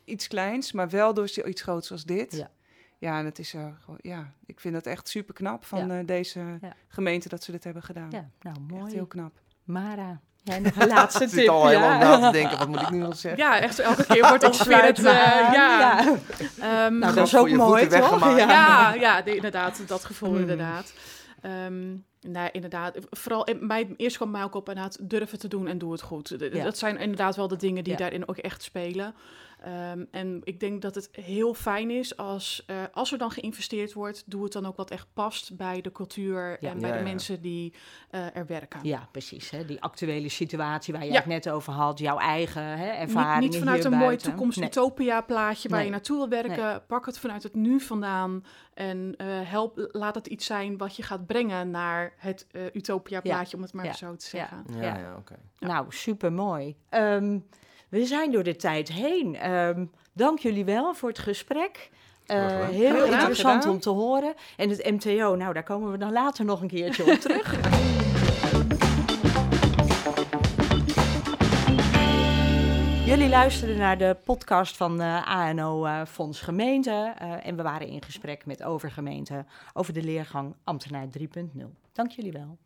[0.05, 2.33] iets kleins, maar wel door iets groots als dit.
[2.33, 2.51] Ja.
[2.99, 3.67] Ja, en het is, eh,
[4.01, 5.99] ja, ik vind het echt super knap van Ja.
[5.99, 6.59] eh, deze
[6.89, 8.11] gemeente dat ze dit hebben gedaan.
[8.11, 8.93] ja, nou Echt mooi.
[8.95, 9.41] heel knap.
[9.65, 11.39] Mara, jij nog een laatste Ik tip?
[11.39, 12.17] zit al helemaal ja.
[12.19, 13.43] na te denken, wat moet ik nu nog zeggen?
[13.43, 14.55] Ja, echt elke keer wordt Ik
[14.87, 14.99] het...
[14.99, 15.51] eh, ja.
[15.53, 15.99] ja.
[16.61, 18.37] Ehm, Nou, dat is voor ook je mooi, toch?
[18.37, 20.39] ja, ja de- inderdaad, dat gevoel Hmm.
[20.41, 20.93] inderdaad.
[21.43, 21.85] Ehm
[22.21, 25.79] nou, inderdaad, vooral in- bij, eerst kwam mij ook op inderdaad durven te doen en
[25.79, 26.35] doe het goed.
[26.53, 26.65] Ja.
[26.65, 27.99] Dat zijn inderdaad wel de dingen die Ja.
[27.99, 29.15] daarin ook echt spelen.
[29.63, 33.93] Ehm, en ik denk dat het heel fijn is als, eh, als er dan geïnvesteerd
[33.93, 36.71] wordt, doe het dan ook wat echt past bij de cultuur Ja.
[36.71, 37.09] en bij Ja, de ja.
[37.09, 37.75] mensen die
[38.11, 38.81] eh, er werken.
[38.83, 39.51] Ja, precies.
[39.51, 39.65] Hè?
[39.65, 41.17] Die actuele situatie waar je Ja.
[41.17, 44.29] het net over had, jouw eigen hè, Niet, ervaringen niet vanuit hier een mooi buiten.
[44.31, 44.69] toekomst Nee.
[44.69, 45.87] utopia plaatje waar Nee.
[45.87, 46.83] je naartoe wil werken.
[46.87, 48.45] Pak het vanuit het nu vandaan
[48.75, 53.21] en eh, help, laat het iets zijn wat je gaat brengen naar het eh, utopia
[53.21, 53.93] plaatje, om het maar Ja.
[53.93, 54.65] zo te zeggen.
[54.73, 54.99] Ja, Ja.
[54.99, 55.35] ja, oké.
[55.59, 56.77] Nou, super mooi.
[57.89, 59.37] We zijn door de tijd heen.
[59.37, 61.91] Ehm, dank jullie wel voor het gesprek.
[62.27, 63.75] Eh, heel Heel graag interessant gedaan.
[63.75, 64.35] om te horen.
[64.57, 67.55] En het MTO, nou, daar komen we dan later nog een keertje op terug.
[73.07, 77.15] Jullie luisterden naar de podcast van eh, ANO eh, Fonds Gemeente.
[77.19, 81.27] eh, en we waren in gesprek met Overgemeente over de leergang Ambtenaar 3.0.
[81.93, 82.59] Dank jullie wel.